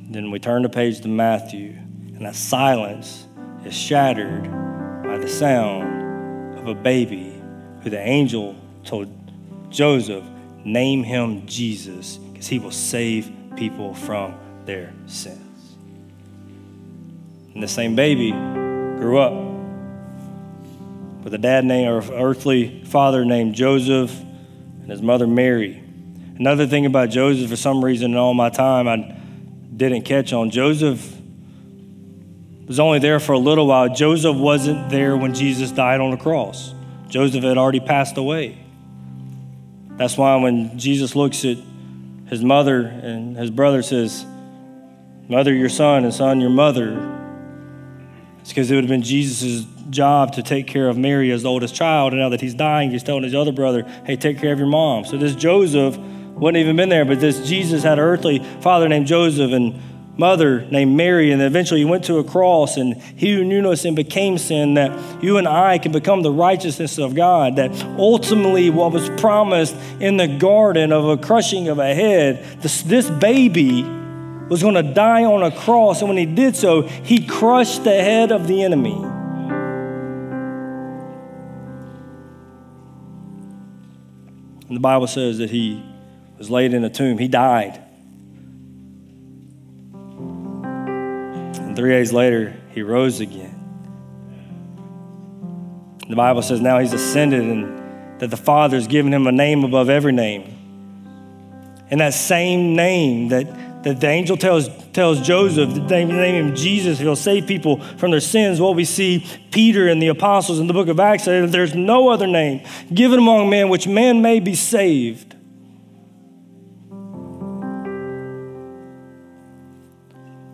Then 0.09 0.31
we 0.31 0.39
turn 0.39 0.63
the 0.63 0.69
page 0.69 0.99
to 1.01 1.07
Matthew, 1.07 1.75
and 2.15 2.25
that 2.25 2.33
silence 2.33 3.27
is 3.65 3.75
shattered 3.75 4.51
by 5.03 5.19
the 5.19 5.29
sound 5.29 6.57
of 6.57 6.67
a 6.67 6.73
baby 6.73 7.39
who 7.83 7.91
the 7.91 7.99
angel 7.99 8.55
told 8.83 9.09
Joseph, 9.69 10.25
Name 10.65 11.03
him 11.03 11.45
Jesus, 11.45 12.17
he 12.47 12.59
will 12.59 12.71
save 12.71 13.31
people 13.55 13.93
from 13.93 14.35
their 14.65 14.93
sins. 15.07 15.75
And 17.53 17.61
the 17.61 17.67
same 17.67 17.95
baby 17.95 18.31
grew 18.31 19.19
up 19.19 19.33
with 21.23 21.33
a 21.33 21.37
dad 21.37 21.65
named, 21.65 21.89
or 21.89 22.13
earthly 22.13 22.83
father 22.85 23.23
named 23.23 23.55
Joseph, 23.55 24.11
and 24.81 24.89
his 24.89 25.01
mother 25.01 25.27
Mary. 25.27 25.81
Another 26.37 26.67
thing 26.67 26.85
about 26.85 27.09
Joseph, 27.09 27.49
for 27.49 27.55
some 27.55 27.83
reason 27.83 28.11
in 28.11 28.17
all 28.17 28.33
my 28.33 28.49
time, 28.49 28.87
I 28.87 29.15
didn't 29.75 30.01
catch 30.01 30.33
on. 30.33 30.49
Joseph 30.49 31.13
was 32.67 32.79
only 32.79 32.99
there 32.99 33.19
for 33.19 33.33
a 33.33 33.39
little 33.39 33.67
while. 33.67 33.93
Joseph 33.93 34.35
wasn't 34.35 34.89
there 34.89 35.15
when 35.15 35.33
Jesus 35.33 35.71
died 35.71 36.01
on 36.01 36.11
the 36.11 36.17
cross. 36.17 36.73
Joseph 37.07 37.43
had 37.43 37.57
already 37.57 37.79
passed 37.79 38.17
away. 38.17 38.57
That's 39.91 40.17
why 40.17 40.35
when 40.37 40.77
Jesus 40.79 41.15
looks 41.15 41.45
at 41.45 41.57
his 42.33 42.43
mother 42.43 42.81
and 42.81 43.37
his 43.37 43.51
brother 43.51 43.83
says, 43.83 44.25
Mother, 45.29 45.53
your 45.53 45.69
son, 45.69 46.03
and 46.03 46.11
son, 46.11 46.41
your 46.41 46.49
mother, 46.49 46.97
it's 48.41 48.49
because 48.49 48.71
it 48.71 48.75
would 48.75 48.83
have 48.83 48.89
been 48.89 49.03
Jesus' 49.03 49.65
job 49.91 50.33
to 50.33 50.41
take 50.41 50.65
care 50.65 50.89
of 50.89 50.97
Mary 50.97 51.31
as 51.31 51.43
the 51.43 51.49
oldest 51.49 51.75
child. 51.75 52.11
And 52.11 52.21
now 52.21 52.29
that 52.29 52.41
he's 52.41 52.55
dying, 52.55 52.89
he's 52.89 53.03
telling 53.03 53.23
his 53.23 53.35
other 53.35 53.51
brother, 53.51 53.83
hey, 54.05 54.15
take 54.15 54.39
care 54.39 54.51
of 54.51 54.57
your 54.57 54.67
mom. 54.67 55.05
So 55.05 55.15
this 55.15 55.35
Joseph 55.35 55.95
wouldn't 55.97 56.57
even 56.57 56.75
been 56.75 56.89
there, 56.89 57.05
but 57.05 57.19
this 57.19 57.47
Jesus 57.47 57.83
had 57.83 57.99
an 57.99 58.03
earthly 58.03 58.39
father 58.61 58.89
named 58.89 59.05
Joseph 59.05 59.51
and 59.51 59.79
mother 60.17 60.65
named 60.69 60.95
Mary, 60.95 61.31
and 61.31 61.41
eventually 61.41 61.79
he 61.79 61.85
went 61.85 62.03
to 62.05 62.17
a 62.17 62.23
cross, 62.23 62.77
and 62.77 62.95
he 63.01 63.33
who 63.33 63.43
knew 63.43 63.61
no 63.61 63.73
sin 63.75 63.95
became 63.95 64.37
sin, 64.37 64.75
that 64.75 65.23
you 65.23 65.37
and 65.37 65.47
I 65.47 65.79
can 65.79 65.91
become 65.91 66.21
the 66.21 66.31
righteousness 66.31 66.99
of 66.99 67.15
God, 67.15 67.55
that 67.55 67.71
ultimately 67.97 68.69
what 68.69 68.91
was 68.91 69.09
promised 69.19 69.75
in 69.99 70.17
the 70.17 70.27
garden 70.27 70.91
of 70.91 71.05
a 71.05 71.17
crushing 71.17 71.67
of 71.67 71.79
a 71.79 71.93
head, 71.93 72.61
this, 72.61 72.83
this 72.83 73.09
baby 73.09 73.83
was 74.49 74.61
going 74.61 74.75
to 74.75 74.83
die 74.83 75.23
on 75.23 75.41
a 75.41 75.51
cross. 75.51 76.01
And 76.01 76.09
when 76.09 76.17
he 76.17 76.25
did 76.25 76.55
so, 76.55 76.81
he 76.81 77.25
crushed 77.25 77.83
the 77.83 77.91
head 77.91 78.31
of 78.31 78.47
the 78.47 78.61
enemy. 78.61 78.93
And 84.67 84.77
the 84.77 84.81
Bible 84.81 85.07
says 85.07 85.39
that 85.39 85.49
he 85.49 85.83
was 86.37 86.49
laid 86.49 86.73
in 86.73 86.83
a 86.83 86.89
tomb. 86.89 87.17
He 87.17 87.27
died. 87.27 87.79
And 91.73 91.79
three 91.79 91.89
days 91.89 92.13
later, 92.13 92.55
he 92.69 92.83
rose 92.83 93.19
again. 93.19 93.59
The 96.07 96.15
Bible 96.15 96.43
says 96.43 96.61
now 96.61 96.77
he's 96.77 96.93
ascended 96.93 97.41
and 97.41 98.21
that 98.21 98.29
the 98.29 98.37
Father 98.37 98.77
has 98.77 98.85
given 98.85 99.11
him 99.11 99.25
a 99.25 99.31
name 99.31 99.63
above 99.63 99.89
every 99.89 100.11
name. 100.11 101.81
And 101.89 101.99
that 101.99 102.13
same 102.13 102.75
name 102.75 103.29
that 103.29 103.47
that 103.81 103.99
the 103.99 104.07
angel 104.07 104.37
tells, 104.37 104.69
tells 104.91 105.19
Joseph, 105.19 105.73
they 105.87 106.05
name 106.05 106.35
him 106.35 106.55
Jesus, 106.55 106.99
he'll 106.99 107.15
save 107.15 107.47
people 107.47 107.81
from 107.97 108.11
their 108.11 108.19
sins. 108.19 108.61
What 108.61 108.75
we 108.75 108.85
see 108.85 109.25
Peter 109.49 109.87
and 109.87 109.99
the 109.99 110.09
apostles 110.09 110.59
in 110.59 110.67
the 110.67 110.73
book 110.73 110.89
of 110.89 110.99
Acts 110.99 111.23
say 111.23 111.41
that 111.41 111.51
there's 111.51 111.73
no 111.73 112.09
other 112.09 112.27
name 112.27 112.61
given 112.93 113.17
among 113.17 113.49
men 113.49 113.67
which 113.67 113.87
man 113.87 114.21
may 114.21 114.39
be 114.39 114.53
saved. 114.53 115.35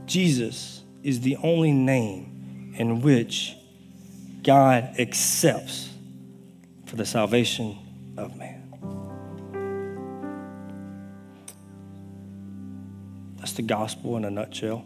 Jesus 0.05 0.78
is 1.09 1.21
the 1.21 1.35
only 1.37 1.71
name 1.71 2.73
in 2.77 3.01
which 3.01 3.55
God 4.43 4.95
accepts 4.99 5.89
for 6.85 6.95
the 6.95 7.05
salvation 7.05 7.77
of 8.15 8.37
man. 8.37 8.55
That's 13.37 13.53
the 13.53 13.63
gospel 13.63 14.17
in 14.17 14.25
a 14.25 14.29
nutshell. 14.29 14.85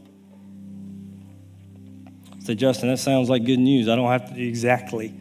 Say, 2.40 2.56
Justin, 2.56 2.90
that 2.90 2.98
sounds 2.98 3.30
like 3.30 3.46
good 3.46 3.60
news. 3.60 3.90
I 3.90 3.96
don't 3.96 4.10
have 4.10 4.34
to 4.34 4.42
exactly. 4.42 5.14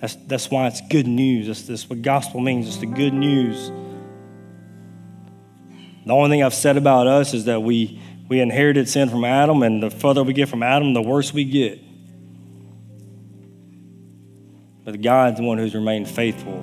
That's, 0.00 0.16
that's 0.26 0.50
why 0.50 0.66
it's 0.66 0.80
good 0.90 1.06
news. 1.06 1.46
That's, 1.46 1.62
that's 1.62 1.88
what 1.88 2.02
gospel 2.02 2.40
means. 2.40 2.66
It's 2.66 2.76
the 2.78 2.86
good 2.86 3.14
news. 3.14 3.70
The 6.06 6.12
only 6.12 6.28
thing 6.28 6.42
I've 6.42 6.54
said 6.54 6.76
about 6.76 7.06
us 7.06 7.32
is 7.32 7.46
that 7.46 7.60
we, 7.60 8.00
we 8.34 8.40
inherited 8.40 8.88
sin 8.88 9.08
from 9.08 9.24
Adam, 9.24 9.62
and 9.62 9.80
the 9.80 9.90
further 9.90 10.24
we 10.24 10.32
get 10.32 10.48
from 10.48 10.64
Adam, 10.64 10.92
the 10.92 11.00
worse 11.00 11.32
we 11.32 11.44
get. 11.44 11.80
But 14.84 15.00
God's 15.00 15.36
the 15.36 15.44
one 15.44 15.56
who's 15.56 15.72
remained 15.72 16.08
faithful 16.08 16.60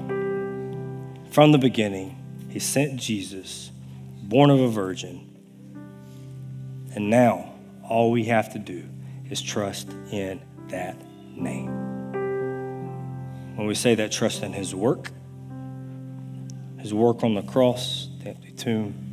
from 1.31 1.53
the 1.53 1.57
beginning. 1.57 2.17
He 2.49 2.59
sent 2.59 2.97
Jesus, 2.97 3.71
born 4.21 4.49
of 4.49 4.59
a 4.59 4.67
virgin. 4.67 5.29
And 6.93 7.09
now, 7.09 7.53
all 7.87 8.11
we 8.11 8.25
have 8.25 8.51
to 8.51 8.59
do 8.59 8.83
is 9.29 9.41
trust 9.41 9.89
in 10.11 10.41
that 10.67 10.97
name. 11.37 11.69
When 13.55 13.65
we 13.65 13.75
say 13.75 13.95
that, 13.95 14.11
trust 14.11 14.43
in 14.43 14.51
His 14.51 14.75
work, 14.75 15.09
His 16.79 16.93
work 16.93 17.23
on 17.23 17.33
the 17.33 17.43
cross, 17.43 18.09
the 18.21 18.31
empty 18.31 18.51
tomb. 18.51 19.10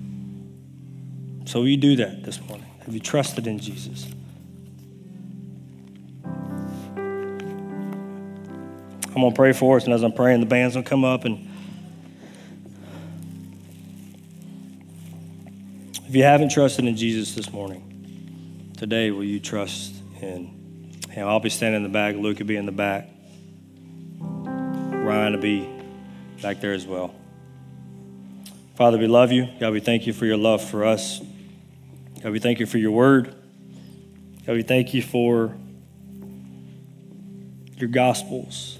So, 1.48 1.60
will 1.60 1.68
you 1.68 1.78
do 1.78 1.96
that 1.96 2.24
this 2.24 2.38
morning? 2.42 2.66
Have 2.84 2.92
you 2.92 3.00
trusted 3.00 3.46
in 3.46 3.58
Jesus? 3.58 4.06
I'm 9.06 9.14
going 9.14 9.30
to 9.30 9.34
pray 9.34 9.54
for 9.54 9.78
us, 9.78 9.84
and 9.84 9.94
as 9.94 10.02
I'm 10.02 10.12
praying, 10.12 10.40
the 10.40 10.46
band's 10.46 10.74
going 10.74 10.84
to 10.84 10.90
come 10.90 11.06
up. 11.06 11.24
And 11.24 11.48
if 16.06 16.14
you 16.14 16.22
haven't 16.22 16.50
trusted 16.50 16.84
in 16.84 16.94
Jesus 16.98 17.34
this 17.34 17.50
morning, 17.50 18.70
today 18.76 19.10
will 19.10 19.24
you 19.24 19.40
trust 19.40 19.94
in 20.20 20.50
Him? 21.08 21.26
I'll 21.26 21.40
be 21.40 21.48
standing 21.48 21.76
in 21.76 21.82
the 21.82 21.88
back, 21.88 22.14
Luke 22.16 22.40
will 22.40 22.44
be 22.44 22.56
in 22.56 22.66
the 22.66 22.72
back, 22.72 23.08
Ryan 24.20 25.32
will 25.32 25.40
be 25.40 25.66
back 26.42 26.60
there 26.60 26.74
as 26.74 26.86
well. 26.86 27.14
Father, 28.74 28.98
we 28.98 29.06
love 29.06 29.32
you. 29.32 29.48
God, 29.58 29.72
we 29.72 29.80
thank 29.80 30.06
you 30.06 30.12
for 30.12 30.26
your 30.26 30.36
love 30.36 30.62
for 30.62 30.84
us. 30.84 31.22
God, 32.22 32.32
we 32.32 32.40
thank 32.40 32.58
you 32.58 32.66
for 32.66 32.78
your 32.78 32.90
word. 32.90 33.34
God, 34.44 34.56
we 34.56 34.62
thank 34.62 34.92
you 34.92 35.02
for 35.02 35.56
your 37.76 37.88
gospels. 37.88 38.78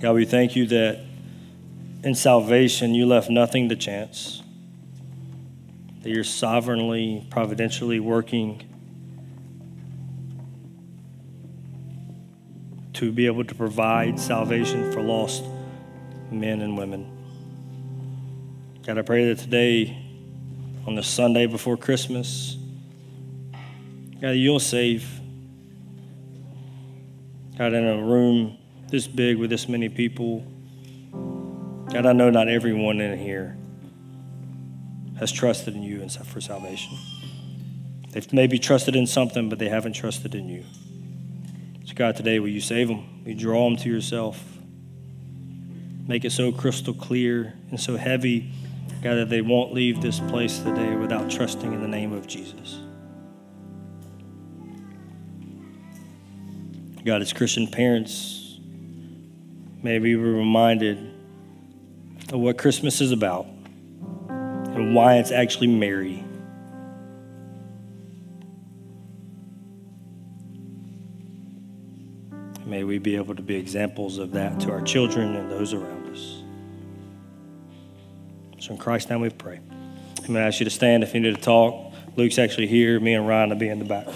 God, 0.00 0.14
we 0.14 0.24
thank 0.24 0.56
you 0.56 0.66
that 0.68 1.04
in 2.02 2.14
salvation 2.14 2.94
you 2.94 3.06
left 3.06 3.28
nothing 3.28 3.68
to 3.68 3.76
chance, 3.76 4.42
that 6.02 6.10
you're 6.10 6.24
sovereignly, 6.24 7.26
providentially 7.30 8.00
working 8.00 8.62
to 12.94 13.12
be 13.12 13.26
able 13.26 13.44
to 13.44 13.54
provide 13.54 14.18
salvation 14.18 14.90
for 14.92 15.02
lost 15.02 15.44
men 16.30 16.62
and 16.62 16.78
women. 16.78 17.13
God, 18.86 18.98
I 18.98 19.02
pray 19.02 19.32
that 19.32 19.38
today, 19.38 19.96
on 20.86 20.94
the 20.94 21.02
Sunday 21.02 21.46
before 21.46 21.74
Christmas, 21.78 22.58
God, 24.20 24.32
you'll 24.32 24.60
save. 24.60 25.08
God, 27.56 27.72
in 27.72 27.86
a 27.86 28.02
room 28.02 28.58
this 28.88 29.06
big 29.06 29.38
with 29.38 29.48
this 29.48 29.70
many 29.70 29.88
people. 29.88 30.40
God, 31.90 32.04
I 32.04 32.12
know 32.12 32.28
not 32.28 32.48
everyone 32.48 33.00
in 33.00 33.18
here 33.18 33.56
has 35.18 35.32
trusted 35.32 35.74
in 35.74 35.82
you 35.82 36.02
and 36.02 36.12
for 36.12 36.42
salvation. 36.42 36.98
They've 38.10 38.30
maybe 38.34 38.58
trusted 38.58 38.94
in 38.94 39.06
something, 39.06 39.48
but 39.48 39.58
they 39.58 39.70
haven't 39.70 39.94
trusted 39.94 40.34
in 40.34 40.46
you. 40.50 40.62
So, 41.86 41.94
God, 41.94 42.16
today, 42.16 42.38
will 42.38 42.48
you 42.48 42.60
save 42.60 42.88
them? 42.88 43.22
Will 43.22 43.30
you 43.30 43.34
draw 43.34 43.66
them 43.66 43.78
to 43.78 43.88
yourself? 43.88 44.44
Make 46.06 46.26
it 46.26 46.32
so 46.32 46.52
crystal 46.52 46.92
clear 46.92 47.54
and 47.70 47.80
so 47.80 47.96
heavy, 47.96 48.52
God, 49.04 49.14
that 49.14 49.28
they 49.28 49.42
won't 49.42 49.72
leave 49.72 50.00
this 50.00 50.18
place 50.18 50.58
today 50.58 50.96
without 50.96 51.30
trusting 51.30 51.72
in 51.72 51.80
the 51.80 51.88
name 51.88 52.12
of 52.12 52.26
Jesus. 52.26 52.80
God, 57.04 57.20
as 57.20 57.32
Christian 57.32 57.68
parents, 57.68 58.44
May 59.84 59.98
we 59.98 60.14
be 60.14 60.16
reminded 60.16 61.12
of 62.32 62.40
what 62.40 62.56
Christmas 62.56 63.02
is 63.02 63.12
about 63.12 63.44
and 64.30 64.94
why 64.94 65.16
it's 65.16 65.30
actually 65.30 65.66
merry. 65.66 66.24
May 72.64 72.82
we 72.82 72.96
be 72.96 73.14
able 73.16 73.34
to 73.34 73.42
be 73.42 73.56
examples 73.56 74.16
of 74.16 74.32
that 74.32 74.58
to 74.60 74.70
our 74.72 74.80
children 74.80 75.36
and 75.36 75.50
those 75.50 75.74
around. 75.74 76.03
So 78.64 78.72
in 78.72 78.78
Christ's 78.78 79.10
name 79.10 79.20
we 79.20 79.28
pray. 79.28 79.60
I'm 79.70 80.26
going 80.26 80.34
to 80.36 80.40
ask 80.40 80.58
you 80.58 80.64
to 80.64 80.70
stand 80.70 81.02
if 81.02 81.12
you 81.12 81.20
need 81.20 81.34
to 81.34 81.40
talk. 81.42 81.92
Luke's 82.16 82.38
actually 82.38 82.66
here. 82.66 82.98
Me 82.98 83.12
and 83.12 83.28
Ryan 83.28 83.50
will 83.50 83.56
be 83.56 83.68
in 83.68 83.78
the 83.78 83.84
back. 83.84 84.06